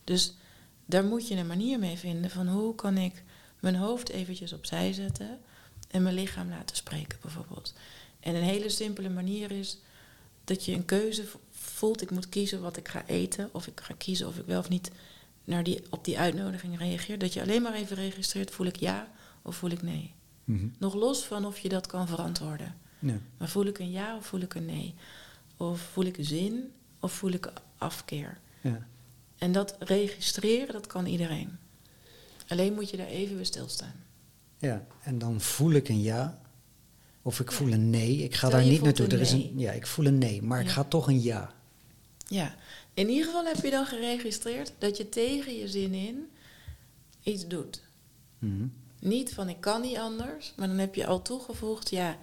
[0.04, 0.34] Dus
[0.86, 3.24] daar moet je een manier mee vinden van hoe kan ik
[3.60, 5.40] mijn hoofd eventjes opzij zetten
[5.88, 7.74] en mijn lichaam laten spreken bijvoorbeeld.
[8.20, 9.78] En een hele simpele manier is
[10.44, 11.24] dat je een keuze
[11.76, 12.02] voelt.
[12.02, 14.70] Ik moet kiezen wat ik ga eten of ik ga kiezen of ik wel of
[14.70, 14.92] niet
[15.44, 17.18] naar die, op die uitnodiging reageer.
[17.20, 19.08] Dat je alleen maar even registreert, voel ik ja
[19.42, 20.14] of voel ik nee.
[20.44, 20.68] Mhm.
[20.78, 22.76] Nog los van of je dat kan verantwoorden.
[23.00, 23.18] Ja.
[23.38, 24.94] Maar voel ik een ja of voel ik een nee?
[25.58, 28.38] Of voel ik zin of voel ik afkeer?
[28.62, 28.88] Ja.
[29.38, 31.58] En dat registreren, dat kan iedereen.
[32.48, 33.94] Alleen moet je daar even bij stilstaan.
[34.60, 36.40] ja, en dan voel ik een ja.
[37.22, 37.56] Of ik Ja.
[37.56, 38.18] voel een nee.
[38.18, 39.08] Ik ga Stel, daar niet naartoe.
[39.08, 39.58] Er is een, nee.
[39.58, 41.54] ja, ik voel een nee, maar ik ga toch een ja.
[42.28, 42.56] Ja,
[42.94, 46.30] in ieder geval heb je dan geregistreerd dat je tegen je zin in
[47.24, 47.82] iets doet.
[48.40, 48.68] Mhm.
[49.00, 52.18] Niet van ik kan niet anders, maar dan heb je al toegevoegd, ja,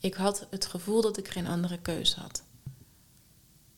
[0.00, 2.42] ik had het gevoel dat ik geen andere keus had.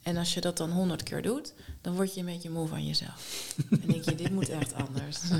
[0.02, 2.86] En als je dat dan honderd keer doet, dan word je een beetje moe van
[2.86, 3.54] jezelf.
[3.70, 5.30] en denk je, dit moet echt anders.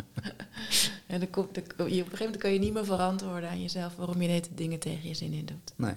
[1.06, 3.96] en dan komt, je, op een gegeven moment kan je niet meer verantwoorden aan jezelf
[3.96, 5.72] waarom je net dingen tegen je zin in doet.
[5.76, 5.94] Nee.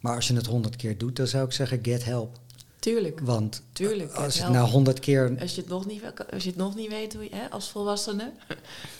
[0.00, 2.40] Maar als je het honderd keer doet, dan zou ik zeggen, get help.
[2.82, 3.20] Tuurlijk.
[3.20, 4.70] Want Tuurlijk, als na help.
[4.70, 5.36] honderd keer...
[5.40, 6.02] Als je het nog niet,
[6.32, 8.32] als je het nog niet weet, hoe je, hè, als volwassene,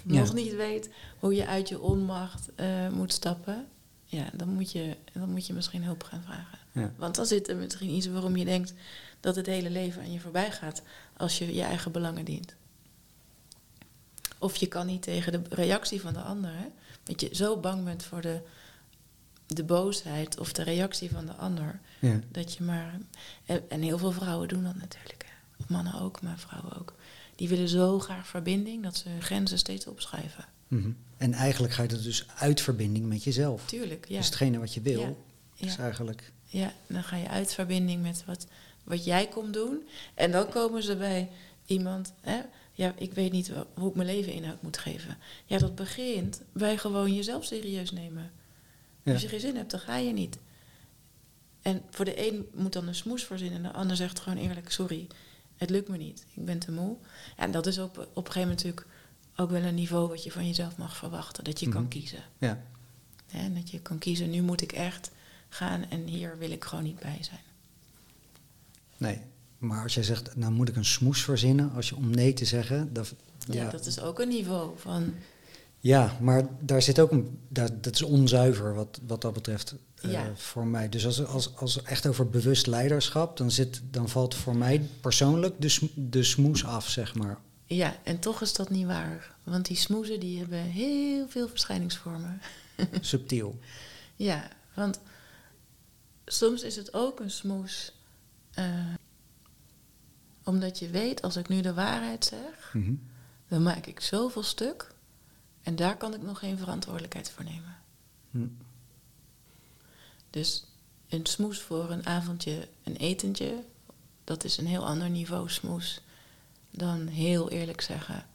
[0.05, 0.21] Ja.
[0.21, 3.67] nog niet weet hoe je uit je onmacht eh, moet stappen,
[4.05, 6.59] ja, dan moet, je, dan moet je misschien hulp gaan vragen.
[6.73, 6.93] Ja.
[6.97, 8.73] Want dan zit er misschien iets waarom je denkt
[9.21, 10.83] dat het hele leven aan je voorbij gaat
[11.17, 12.55] als je je eigen belangen dient.
[14.39, 16.67] Of je kan niet tegen de reactie van de ander, hè?
[17.03, 18.41] dat je zo bang bent voor de,
[19.47, 22.21] de boosheid of de reactie van de ander, Ja.
[22.31, 22.99] dat je maar.
[23.47, 25.25] En, en heel veel vrouwen doen dat natuurlijk.
[25.27, 25.33] Hè.
[25.65, 26.95] Of mannen ook, maar vrouwen ook.
[27.37, 30.45] Die willen zo graag verbinding dat ze hun grenzen steeds opschuiven.
[30.69, 30.91] Mhm.
[31.17, 33.67] En eigenlijk ga je dat dus uit verbinding met jezelf.
[33.67, 34.17] Tuurlijk, ja.
[34.17, 35.01] Dus hetgene wat je wil,
[35.55, 35.67] Ja.
[35.67, 36.33] is eigenlijk...
[36.45, 38.47] Ja, dan ga je uit verbinding met wat,
[38.85, 39.89] wat jij komt doen.
[40.15, 41.31] En dan komen ze bij
[41.67, 42.13] iemand.
[42.21, 42.41] Hè?
[42.73, 45.17] Ja, ik weet niet hoe ik mijn leven inhoud moet geven.
[45.47, 48.31] Ja, dat begint bij gewoon jezelf serieus nemen.
[49.03, 49.13] Ja.
[49.13, 50.39] Als je geen zin hebt, dan ga je niet.
[51.63, 53.57] En voor de een moet dan een smoes verzinnen.
[53.57, 55.07] En de ander zegt gewoon eerlijk, sorry,
[55.57, 56.25] het lukt me niet.
[56.35, 56.97] Ik ben te moe.
[57.37, 58.87] Ja, en dat is op, op een gegeven moment natuurlijk
[59.37, 61.45] ook wel een niveau wat je van jezelf mag verwachten.
[61.45, 61.91] Dat je kan Mhm.
[61.91, 62.23] kiezen.
[62.39, 62.63] Ja.
[63.31, 65.11] En dat je kan kiezen, nu moet ik echt
[65.49, 67.41] gaan en hier wil ik gewoon niet bij zijn.
[68.97, 69.21] Nee.
[69.59, 72.45] Maar als jij zegt, nou moet ik een smoes verzinnen, als je om nee te
[72.45, 72.93] zeggen...
[72.93, 73.15] Dat,
[73.51, 75.15] Ja, dat is ook een niveau van.
[75.85, 77.39] Ja, maar daar zit ook een.
[77.49, 80.31] Dat, dat is onzuiver wat, wat dat betreft eh, Ja.
[80.35, 80.89] voor mij.
[80.89, 85.55] Dus als, als, als echt over bewust leiderschap, dan, zit, dan valt voor mij persoonlijk
[85.61, 87.39] de, sm- de smoes af, zeg maar.
[87.67, 89.35] Ja, en toch is dat niet waar.
[89.45, 92.41] Want die smoezen die hebben heel veel verschijningsvormen.
[93.01, 93.59] Subtiel.
[94.17, 95.01] Ja, want
[96.25, 97.93] soms is het ook een smoes.
[98.55, 98.65] eh,
[100.45, 102.93] omdat je weet, als ik nu de waarheid zeg, Mhm.
[103.49, 104.92] dan maak ik zoveel stuk.
[105.63, 107.77] En daar kan ik nog geen verantwoordelijkheid voor nemen.
[108.31, 108.47] Hm.
[110.31, 110.65] Dus
[111.09, 113.65] een smoes voor een avondje, een etentje,
[114.25, 116.01] dat is een heel ander niveau smoes
[116.71, 118.27] dan heel eerlijk zeggen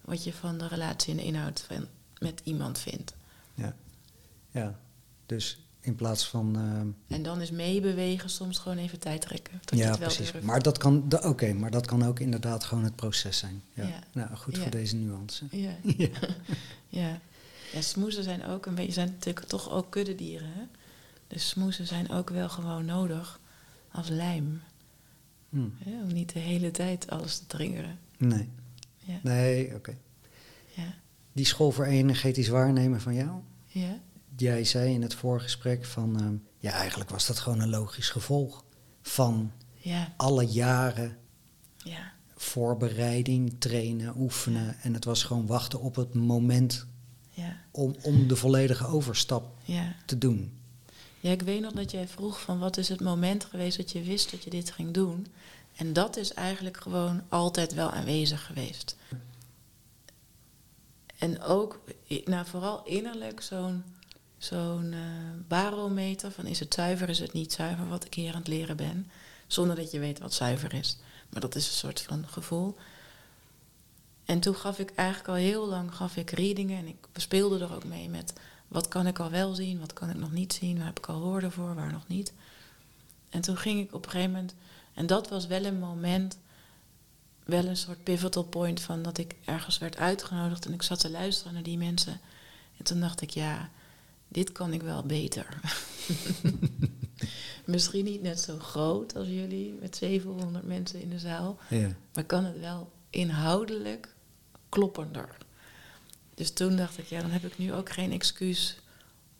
[0.00, 1.86] wat je van de relatie en de inhoud van,
[2.18, 3.14] met iemand vindt.
[3.54, 3.76] Ja.
[4.50, 4.78] ja,
[5.26, 6.56] dus in plaats van.
[6.56, 9.60] ehm, En dan is meebewegen soms gewoon even tijd trekken.
[9.64, 10.30] Ja, het wel precies.
[10.32, 10.46] durft.
[10.46, 11.04] Maar dat kan.
[11.22, 13.62] Oké, maar dat kan ook inderdaad gewoon het proces zijn.
[13.72, 13.86] Ja.
[13.86, 13.98] Ja.
[14.12, 14.62] Nou, goed Ja.
[14.62, 15.44] voor deze nuance.
[15.50, 15.70] Ja.
[15.96, 16.08] Ja.
[16.88, 17.20] ja.
[17.72, 20.48] ja, smoezen zijn ook een beetje, zijn natuurlijk toch ook kuddedieren.
[20.52, 20.62] Hè?
[21.26, 23.40] Dus smoezen zijn ook wel gewoon nodig
[23.92, 24.60] als lijm.
[25.48, 25.68] Hm.
[25.84, 26.02] Hè?
[26.02, 27.98] Om niet de hele tijd alles te triggeren.
[28.16, 28.48] Nee.
[28.98, 29.18] Ja.
[29.22, 29.96] Nee, oké.
[30.74, 30.94] Ja.
[31.32, 33.30] Die school voor energetisch waarnemen van jou?
[33.66, 33.98] Ja.
[34.36, 38.64] Jij zei in het voorgesprek van, ehm, ja, eigenlijk was dat gewoon een logisch gevolg
[39.02, 40.12] van Ja.
[40.16, 41.16] alle jaren
[41.76, 42.12] Ja.
[42.36, 44.76] voorbereiding, trainen, oefenen.
[44.82, 46.86] En het was gewoon wachten op het moment
[47.30, 47.56] Ja.
[47.70, 49.94] om, om de volledige overstap Ja.
[50.06, 50.58] te doen.
[51.20, 54.02] Ja, ik weet nog dat jij vroeg van wat is het moment geweest dat je
[54.02, 55.26] wist dat je dit ging doen.
[55.76, 58.96] En dat is eigenlijk gewoon altijd wel aanwezig geweest.
[61.18, 61.80] En ook,
[62.24, 63.82] nou vooral innerlijk zo'n
[64.44, 65.00] zo'n eh,
[65.48, 68.76] barometer van is het zuiver, is het niet zuiver wat ik hier aan het leren
[68.76, 69.10] ben.
[69.46, 70.96] Zonder dat je weet wat zuiver is.
[71.28, 72.76] Maar dat is een soort van gevoel.
[74.24, 77.74] En toen gaf ik eigenlijk al heel lang gaf ik readingen en ik speelde er
[77.74, 78.32] ook mee met
[78.68, 81.06] wat kan ik al wel zien, wat kan ik nog niet zien, waar heb ik
[81.06, 82.32] al woorden voor, waar nog niet.
[83.30, 84.54] En toen ging ik op een gegeven moment,
[84.94, 86.38] en dat was wel een moment,
[87.44, 91.10] wel een soort pivotal point van dat ik ergens werd uitgenodigd en ik zat te
[91.10, 92.20] luisteren naar die mensen.
[92.76, 93.70] En toen dacht ik, ja,
[94.28, 95.46] dit kan ik wel beter.
[97.64, 101.58] Misschien niet net zo groot als jullie, met 700 mensen in de zaal.
[101.68, 101.88] Ja.
[102.14, 104.14] Maar kan het wel inhoudelijk
[104.68, 105.36] kloppender.
[106.34, 108.78] Dus toen dacht ik, ja, dan heb ik nu ook geen excuus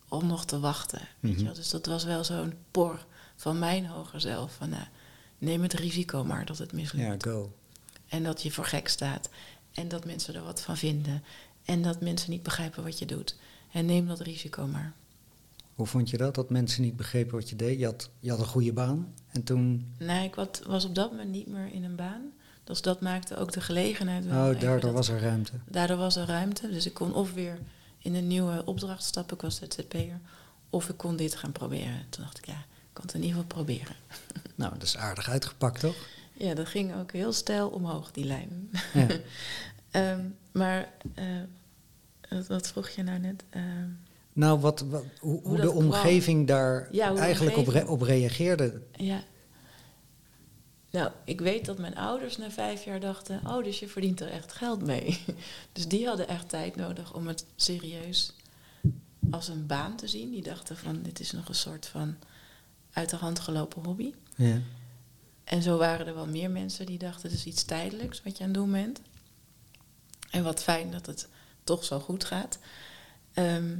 [0.09, 1.01] om nog te wachten.
[1.21, 1.39] Weet Mhm.
[1.41, 1.55] je wel?
[1.55, 3.05] Dus dat was wel zo'n por
[3.37, 4.55] van mijn hoger zelf.
[4.55, 4.85] Van, nou,
[5.39, 7.25] neem het risico maar dat het mislukt.
[7.25, 7.53] ja, go.
[8.09, 9.29] En dat je voor gek staat.
[9.73, 11.23] En dat mensen er wat van vinden.
[11.65, 13.37] En dat mensen niet begrijpen wat je doet.
[13.75, 14.93] En neem dat risico maar.
[15.75, 17.79] Hoe vond je dat, dat mensen niet begrepen wat je deed?
[17.79, 19.95] Je had, je had een goede baan en toen...
[19.99, 22.23] Nee, ik wat- was op dat moment niet meer in een baan.
[22.65, 24.53] Dus dat maakte ook de gelegenheid wel.
[24.55, 25.53] Oh, daardoor was er ruimte.
[25.71, 26.71] Daardoor was er ruimte.
[26.71, 27.59] Dus ik kon of weer
[27.99, 29.37] in een nieuwe opdracht stappen.
[29.37, 30.21] Ik was ZZP'er.
[30.71, 32.07] Of ik kon dit gaan proberen.
[32.09, 33.97] Toen dacht ik, ja, ik kan het in ieder geval proberen.
[34.57, 35.97] Nou, dat is aardig uitgepakt, toch?
[36.33, 38.71] Ja, dat ging ook heel stijl omhoog, die lijn.
[38.95, 39.07] Ja.
[39.91, 40.21] Ehm,
[40.53, 41.25] maar, eh,
[42.35, 43.45] wat, wat vroeg je nou net?
[43.51, 43.89] Ehm,
[44.33, 45.85] Nou, wat, wat, hoe, hoe, de dat kwam.
[45.85, 48.83] omgeving daar Ja, eigenlijk Op, re- op reageerde.
[48.93, 49.23] ja.
[50.91, 54.29] Nou, ik weet dat mijn ouders na vijf jaar dachten: Oh, dus je verdient er
[54.31, 55.21] echt geld mee.
[55.73, 58.33] Dus die hadden echt tijd nodig om het serieus
[59.31, 60.31] als een baan te zien.
[60.31, 62.17] Die dachten: van dit is nog een soort van
[62.93, 64.13] uit de hand gelopen hobby.
[64.37, 64.61] Ja.
[65.45, 68.45] En zo waren er wel meer mensen die dachten: het is iets tijdelijks wat je
[68.45, 69.01] aan het doen bent.
[70.31, 71.29] En wat fijn dat het
[71.65, 72.59] toch zo goed gaat.
[73.33, 73.77] Ehm,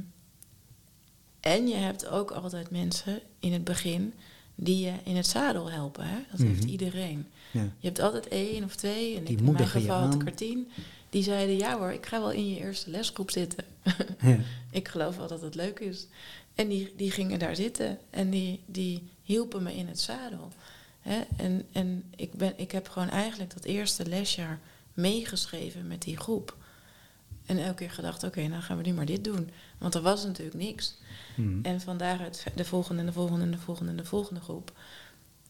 [1.39, 4.13] en je hebt ook altijd mensen in het begin
[4.55, 6.05] die je in het zadel helpen.
[6.07, 6.17] Hè?
[6.31, 6.69] Dat heeft Mhm.
[6.69, 7.27] iedereen.
[7.51, 7.61] Ja.
[7.61, 10.27] Je hebt altijd één of twee, en Die ik, in mijn geval had ik aan.
[10.27, 10.71] er tien,
[11.09, 13.63] die zeiden, ja hoor, ik ga wel in je eerste lesgroep zitten.
[14.21, 14.37] Ja.
[14.71, 16.07] ik geloof wel dat het leuk is.
[16.55, 20.51] En die, die gingen daar zitten en die, die hielpen me in het zadel.
[21.01, 21.21] Hè?
[21.37, 24.59] En, en ik, ben, ik heb gewoon eigenlijk dat eerste lesjaar
[24.93, 26.57] meegeschreven met die groep.
[27.45, 29.49] En elke keer gedacht, oké, nou gaan we nu maar dit doen.
[29.77, 30.95] Want er was natuurlijk niks.
[31.35, 31.59] Mhm.
[31.61, 34.71] En van daaruit de volgende en de volgende en de volgende en de volgende groep.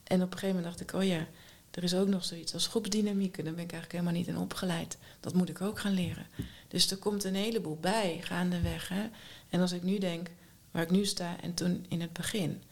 [0.04, 1.28] En op een gegeven moment dacht ik, oh ja,
[1.72, 3.38] er is ook nog zoiets als groepsdynamiek.
[3.38, 4.98] En daar ben ik eigenlijk helemaal niet in opgeleid.
[5.20, 6.26] Dat moet ik ook gaan leren.
[6.68, 8.88] Dus er komt een heleboel bij, gaandeweg.
[8.90, 9.04] Hè?
[9.50, 10.30] En als ik nu denk,
[10.72, 12.64] waar ik nu sta en toen in het begin.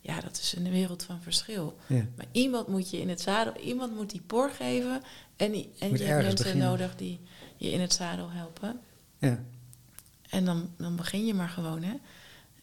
[0.00, 1.76] Ja, dat is een wereld van verschil.
[1.86, 2.06] Ja.
[2.16, 5.02] Maar iemand moet je in het zadel, iemand moet die por geven.
[5.36, 6.68] En, die, en Moet je hebt mensen beginnen.
[6.68, 7.20] nodig die
[7.56, 8.80] je in het zadel helpen.
[9.18, 9.44] Ja.
[10.30, 11.94] En dan, dan begin je maar gewoon, hè.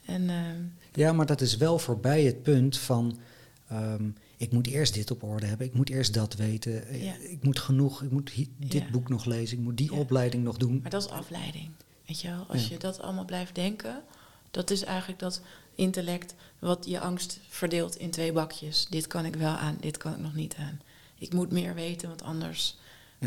[0.06, 0.62] En ehm,
[0.94, 3.20] ja, maar dat is wel voorbij het punt van...
[3.68, 6.88] ehm, ik moet eerst dit op orde hebben, ik moet eerst dat weten.
[6.88, 7.14] eh, Ja.
[7.16, 8.90] Ik moet genoeg, ik moet dit Ja.
[8.92, 9.98] boek nog lezen, ik moet die Ja.
[9.98, 10.80] opleiding nog doen.
[10.82, 11.70] Maar dat is afleiding.
[12.08, 14.02] Weet je wel, als je dat allemaal blijft denken,
[14.52, 15.42] dat is eigenlijk dat
[15.76, 18.88] intellect wat je angst verdeelt in twee bakjes.
[18.90, 20.80] Dit kan ik wel aan, dit kan ik nog niet aan.
[21.18, 22.78] Ik moet meer weten, want anders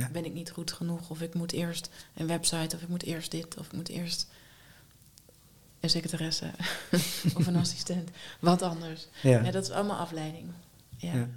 [0.00, 0.08] Ja.
[0.08, 1.10] ben ik niet goed genoeg.
[1.10, 4.26] Of ik moet eerst een website, of ik moet eerst dit, of ik moet eerst
[5.80, 6.50] een secretaresse
[7.36, 8.10] of een assistent.
[8.40, 9.06] Wat anders.
[9.22, 9.42] Ja.
[9.44, 10.48] Ja, dat is allemaal afleiding.
[10.96, 11.14] Ja.
[11.14, 11.28] Ja.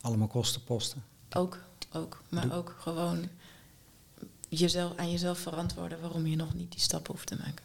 [0.00, 1.04] Allemaal kostenposten.
[1.30, 1.58] Ook,
[1.92, 2.22] ook.
[2.28, 3.28] Maar Doe- ook gewoon
[4.48, 7.64] jezelf, aan jezelf verantwoorden waarom je nog niet die stappen hoeft te maken.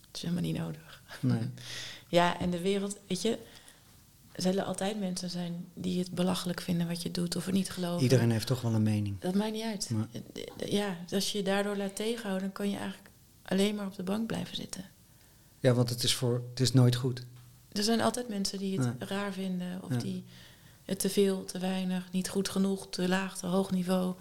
[0.00, 1.02] Dat is helemaal niet nodig.
[1.20, 1.48] Nee.
[2.08, 3.38] Ja, en de wereld, weet je,
[4.36, 8.02] zullen altijd mensen zijn die het belachelijk vinden wat je doet of het niet geloven.
[8.02, 9.20] Iedereen heeft toch wel een mening.
[9.20, 9.90] Dat maakt niet uit.
[9.90, 10.08] Maar-
[10.66, 13.10] Ja, als je je daardoor laat tegenhouden, dan kan je eigenlijk
[13.42, 14.84] alleen maar op de bank blijven zitten.
[15.60, 17.24] Ja, want het is, voor, het is nooit goed.
[17.72, 19.06] Er zijn altijd mensen die het Ja.
[19.06, 19.98] raar vinden of Ja.
[19.98, 20.24] die
[20.84, 24.14] het te veel, te weinig, niet goed genoeg, te laag, te hoog niveau.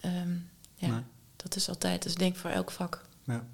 [0.00, 0.30] Ehm,
[0.74, 1.04] ja,
[1.36, 2.02] dat is altijd.
[2.02, 3.04] Dus ik denk voor elk vak.
[3.24, 3.46] Ja.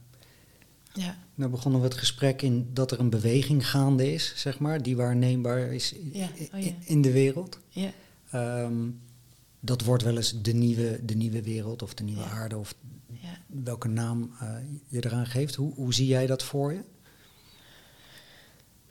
[0.97, 4.82] Ja, Nou begonnen we het gesprek in dat er een beweging gaande is, zeg maar,
[4.82, 6.72] die waarneembaar is Ja, oh ja.
[6.84, 7.59] in de wereld.
[7.68, 7.90] ja,
[8.30, 8.90] Ehm,
[9.61, 12.74] dat wordt wel eens de nieuwe, de nieuwe wereld of de nieuwe aarde of
[13.47, 14.55] welke naam eh,
[14.86, 15.55] je eraan geeft.
[15.55, 16.80] Hoe, hoe zie jij dat voor je?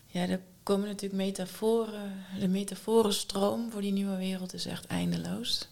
[0.08, 2.12] Ja, er komen natuurlijk metaforen.
[2.40, 5.68] De metaforenstroom voor die nieuwe wereld is echt eindeloos.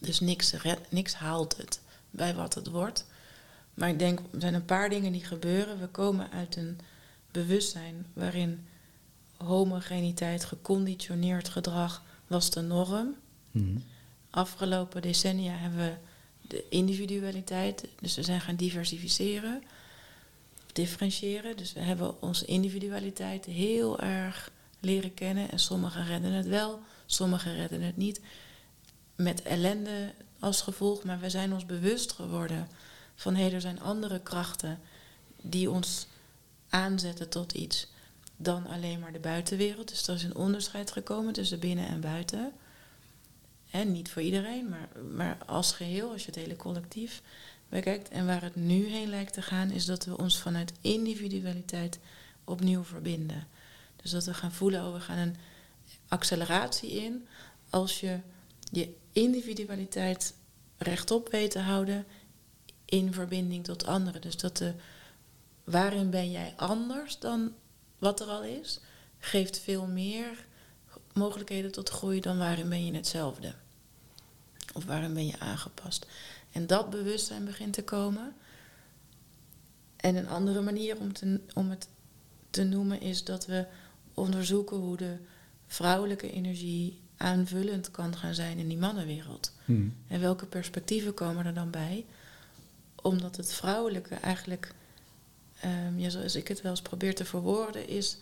[0.00, 3.04] Dus niks, red- niks haalt het bij wat het wordt.
[3.74, 5.80] Maar ik denk, er zijn een paar dingen die gebeuren.
[5.80, 6.78] We komen uit een
[7.30, 8.66] bewustzijn waarin
[9.36, 13.14] homogeniteit, geconditioneerd gedrag was de norm.
[13.50, 13.78] Mhm.
[14.30, 15.94] Afgelopen decennia hebben we
[16.48, 19.62] de individualiteit, dus we zijn gaan diversificeren,
[20.72, 21.56] differentiëren.
[21.56, 24.50] Dus we hebben onze individualiteit heel erg
[24.80, 28.20] leren kennen en sommigen redden het wel, sommigen redden het niet.
[29.16, 32.68] Met ellende als gevolg, maar we zijn ons bewust geworden
[33.20, 34.78] van hé, er zijn andere krachten
[35.42, 36.06] die ons
[36.68, 37.86] aanzetten tot iets
[38.36, 39.88] dan alleen maar de buitenwereld.
[39.88, 42.52] Dus er is een onderscheid gekomen tussen binnen en buiten.
[43.70, 47.22] En niet voor iedereen, maar, maar als geheel, als je het hele collectief
[47.68, 48.08] bekijkt.
[48.08, 51.98] En waar het nu heen lijkt te gaan, is dat we ons vanuit individualiteit
[52.44, 53.46] opnieuw verbinden.
[53.96, 55.36] Dus dat we gaan voelen, oh, we gaan een
[56.08, 57.26] acceleratie in
[57.70, 58.18] als je
[58.70, 60.34] je individualiteit
[60.78, 62.06] rechtop weet te houden
[62.90, 64.20] in verbinding tot anderen.
[64.20, 64.74] Dus dat de
[65.64, 67.52] waarin ben jij anders dan
[67.98, 68.80] wat er al is,
[69.18, 70.46] geeft veel meer
[71.12, 73.54] mogelijkheden tot groei dan waarin ben je hetzelfde.
[74.74, 76.06] Of waarin ben je aangepast.
[76.52, 78.34] En dat bewustzijn begint te komen.
[79.96, 81.88] En een andere manier om, te, om het
[82.50, 83.66] te noemen is dat we
[84.14, 85.16] onderzoeken hoe de
[85.66, 89.52] vrouwelijke energie aanvullend kan gaan zijn in die mannenwereld.
[89.64, 89.88] Mhm.
[90.08, 92.06] En welke perspectieven komen er dan bij?
[93.02, 94.74] Omdat het vrouwelijke eigenlijk,
[95.60, 98.18] ehm, ja, zoals ik het wel eens probeer te verwoorden, is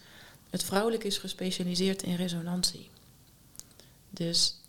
[0.51, 2.91] het vrouwelijke is gespecialiseerd in resonantie.
[4.11, 4.61] Dus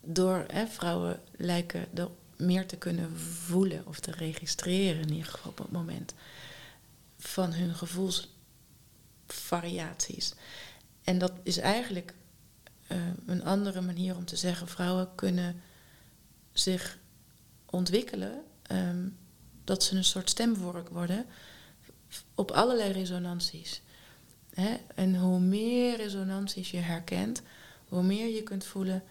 [0.00, 5.50] door hè, vrouwen lijken er meer te kunnen voelen of te registreren, in ieder geval
[5.50, 6.14] op het moment,
[7.18, 10.34] van hun gevoelsvariaties.
[11.04, 12.14] En dat is eigenlijk
[12.86, 15.62] eh, een andere manier om te zeggen: vrouwen kunnen
[16.52, 16.98] zich
[17.70, 19.08] ontwikkelen, ehm,
[19.64, 21.26] dat ze een soort stemvork worden
[22.34, 23.82] op allerlei resonanties.
[24.54, 24.76] Hè?
[24.94, 27.42] En hoe meer resonanties je herkent,
[27.88, 29.02] hoe meer je kunt voelen: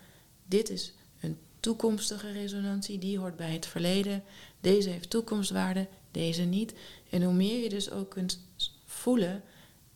[0.45, 4.23] dit is een toekomstige resonantie, die hoort bij het verleden,
[4.59, 6.73] deze heeft toekomstwaarde, deze niet.
[7.09, 8.39] En hoe meer je dus ook kunt
[8.85, 9.43] voelen: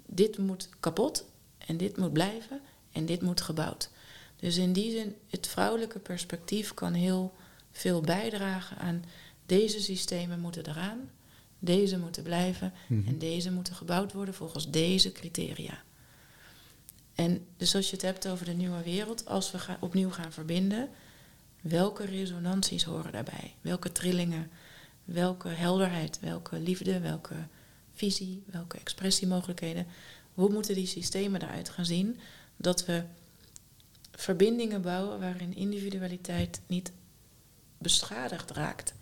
[0.05, 1.25] dit moet kapot
[1.57, 2.61] en dit moet blijven
[2.91, 3.89] en dit moet gebouwd.
[4.35, 7.33] Dus in die zin, het vrouwelijke perspectief kan heel
[7.73, 9.03] veel bijdragen aan
[9.45, 11.09] deze systemen moeten eraan,
[11.59, 13.07] deze moeten blijven Mhm.
[13.07, 15.83] en deze moeten gebouwd worden volgens deze criteria.
[17.15, 20.31] En dus als je het hebt over de nieuwe wereld, als we gaan, opnieuw gaan
[20.31, 20.89] verbinden,
[21.61, 23.55] welke resonanties horen daarbij?
[23.61, 24.51] Welke trillingen,
[25.05, 27.35] welke helderheid, welke liefde, welke
[27.93, 29.85] visie, welke expressiemogelijkheden?
[30.33, 32.19] Hoe moeten die systemen eruit gaan zien?
[32.57, 33.03] Dat we
[34.11, 36.91] verbindingen bouwen waarin individualiteit niet
[37.83, 38.93] beschadigd raakt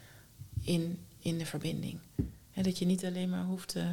[0.61, 1.97] in, in de verbinding.
[2.53, 3.83] En dat je niet alleen maar hoeft te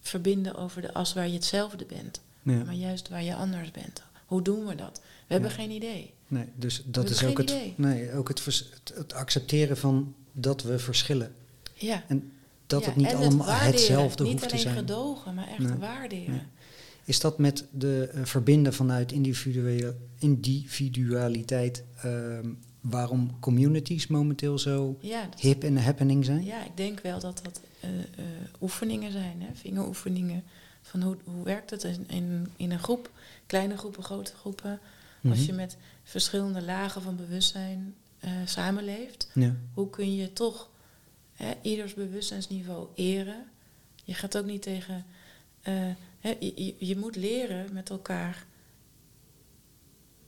[0.00, 2.64] verbinden over de as waar je hetzelfde bent, Ja.
[2.64, 4.02] maar juist waar je anders bent.
[4.26, 5.00] Hoe doen we dat?
[5.26, 6.12] We hebben geen idee.
[6.28, 7.74] Nee, dus dat is ook, het, idee.
[7.76, 11.32] nee, ook het, vers- het, het accepteren van dat we verschillen.
[11.74, 12.02] Ja.
[12.08, 12.32] En
[12.66, 14.76] dat Ja, het niet allemaal hetzelfde niet hoeft te alleen zijn.
[14.76, 15.72] gedogen, maar echt Nee.
[15.78, 16.30] waarderen.
[16.30, 16.42] Nee.
[17.04, 22.48] Is dat met de eh, verbinden vanuit individuele, individualiteit ehm,
[22.80, 26.44] waarom communities momenteel zo Ja, hip en happening zijn?
[26.44, 28.04] ja, ik denk wel dat dat eh, eh,
[28.60, 29.54] oefeningen zijn, hè?
[29.54, 30.44] vingeroefeningen.
[30.82, 33.10] Van hoe, hoe werkt het in, in, in een groep,
[33.46, 34.80] kleine groepen, grote groepen.
[35.28, 35.46] Als Mhm.
[35.46, 39.56] je met verschillende lagen van bewustzijn eh, samenleeft, Ja.
[39.74, 40.70] hoe kun je toch
[41.32, 43.44] hè, ieders bewustzijnsniveau eren?
[44.04, 45.04] Je gaat ook niet tegen.
[46.20, 48.46] hè, je, je- je moet leren met elkaar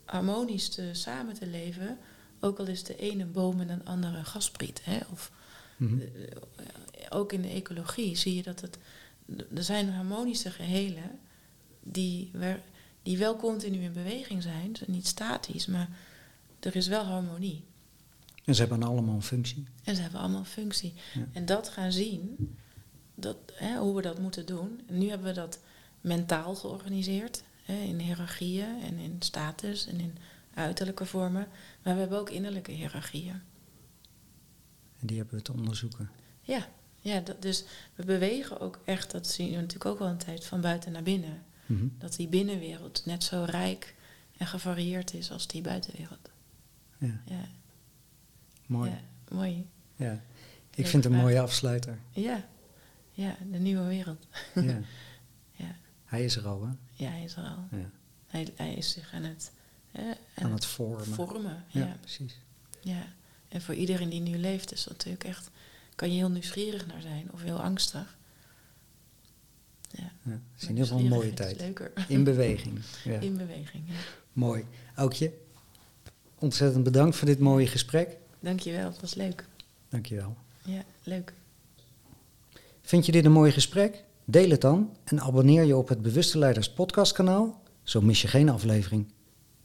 [0.05, 1.99] harmonisch te, samen te leven.
[2.41, 4.81] Ook al is de ene boom en een andere een gaspriet.
[4.85, 4.99] Hè?
[5.13, 5.33] Of
[5.77, 6.01] Mhm.
[6.01, 6.07] eh,
[7.09, 8.79] ook in de ecologie zie je dat het.
[9.55, 11.19] Er zijn harmonische gehelen
[11.83, 12.63] die, wer-
[13.03, 14.77] die wel continu in beweging zijn.
[14.77, 15.89] Ze niet statisch, maar
[16.61, 17.65] er is wel harmonie.
[18.45, 19.65] En ze hebben allemaal een functie.
[19.85, 20.95] En ze hebben allemaal een functie.
[21.15, 21.27] Ja.
[21.33, 22.55] En dat gaan zien,
[23.15, 24.81] dat, hè, hoe we dat moeten doen.
[24.87, 25.59] En nu hebben we dat
[26.01, 27.43] mentaal georganiseerd.
[27.63, 30.17] Hè, in hiërarchieën en in status en in
[30.61, 31.47] uiterlijke vormen.
[31.83, 33.41] Maar we hebben ook innerlijke hiërarchieën.
[34.99, 36.11] En die hebben we te onderzoeken.
[36.41, 36.69] Ja,
[37.01, 40.45] ja dat, dus we bewegen ook echt, dat zien we natuurlijk ook al een tijd,
[40.45, 41.43] van buiten naar binnen.
[41.67, 41.87] Mhm.
[41.99, 43.95] Dat die binnenwereld net zo rijk
[44.37, 46.31] en gevarieerd is als die buitenwereld.
[46.99, 47.45] Ja, Ja,
[48.67, 48.91] mooi.
[48.91, 49.67] ja mooi.
[49.97, 50.23] Ja.
[50.75, 51.99] Ik vind het een mooie afsluiter.
[52.11, 52.49] Ja,
[53.13, 54.27] ja, de nieuwe wereld.
[54.55, 54.79] ja.
[55.53, 56.73] Ja, Hij is er al, hè?
[57.05, 57.79] ja hij is er al.
[57.79, 57.91] Ja.
[58.27, 59.53] Hij, hij is zich aan het,
[59.91, 61.07] hè, Aan het vormen.
[61.07, 61.65] vormen.
[61.69, 61.97] Ja, Ja.
[62.01, 62.39] precies.
[62.81, 63.07] Ja.
[63.49, 65.51] En voor iedereen die nu leeft is dat natuurlijk echt...
[65.95, 68.19] kan je heel nieuwsgierig naar zijn of heel angstig.
[69.91, 70.13] Ja.
[70.23, 70.31] Ja.
[70.31, 71.61] Het is in ieder geval een mooie tijd.
[71.61, 71.93] leuker.
[72.09, 72.81] In beweging.
[73.05, 73.19] Ja.
[73.21, 73.95] In beweging, ja.
[74.33, 74.65] Mooi.
[74.95, 75.33] Aukje,
[76.39, 78.17] ontzettend bedankt voor dit mooie gesprek.
[78.41, 79.45] Dankjewel, het was leuk.
[79.89, 80.37] Dankjewel.
[80.65, 81.33] Ja, leuk.
[82.83, 84.05] Vind je dit een mooi gesprek?
[84.25, 88.49] Deel het dan en abonneer je op het Bewuste Leiders podcastkanaal, zo mis je geen
[88.49, 89.07] aflevering.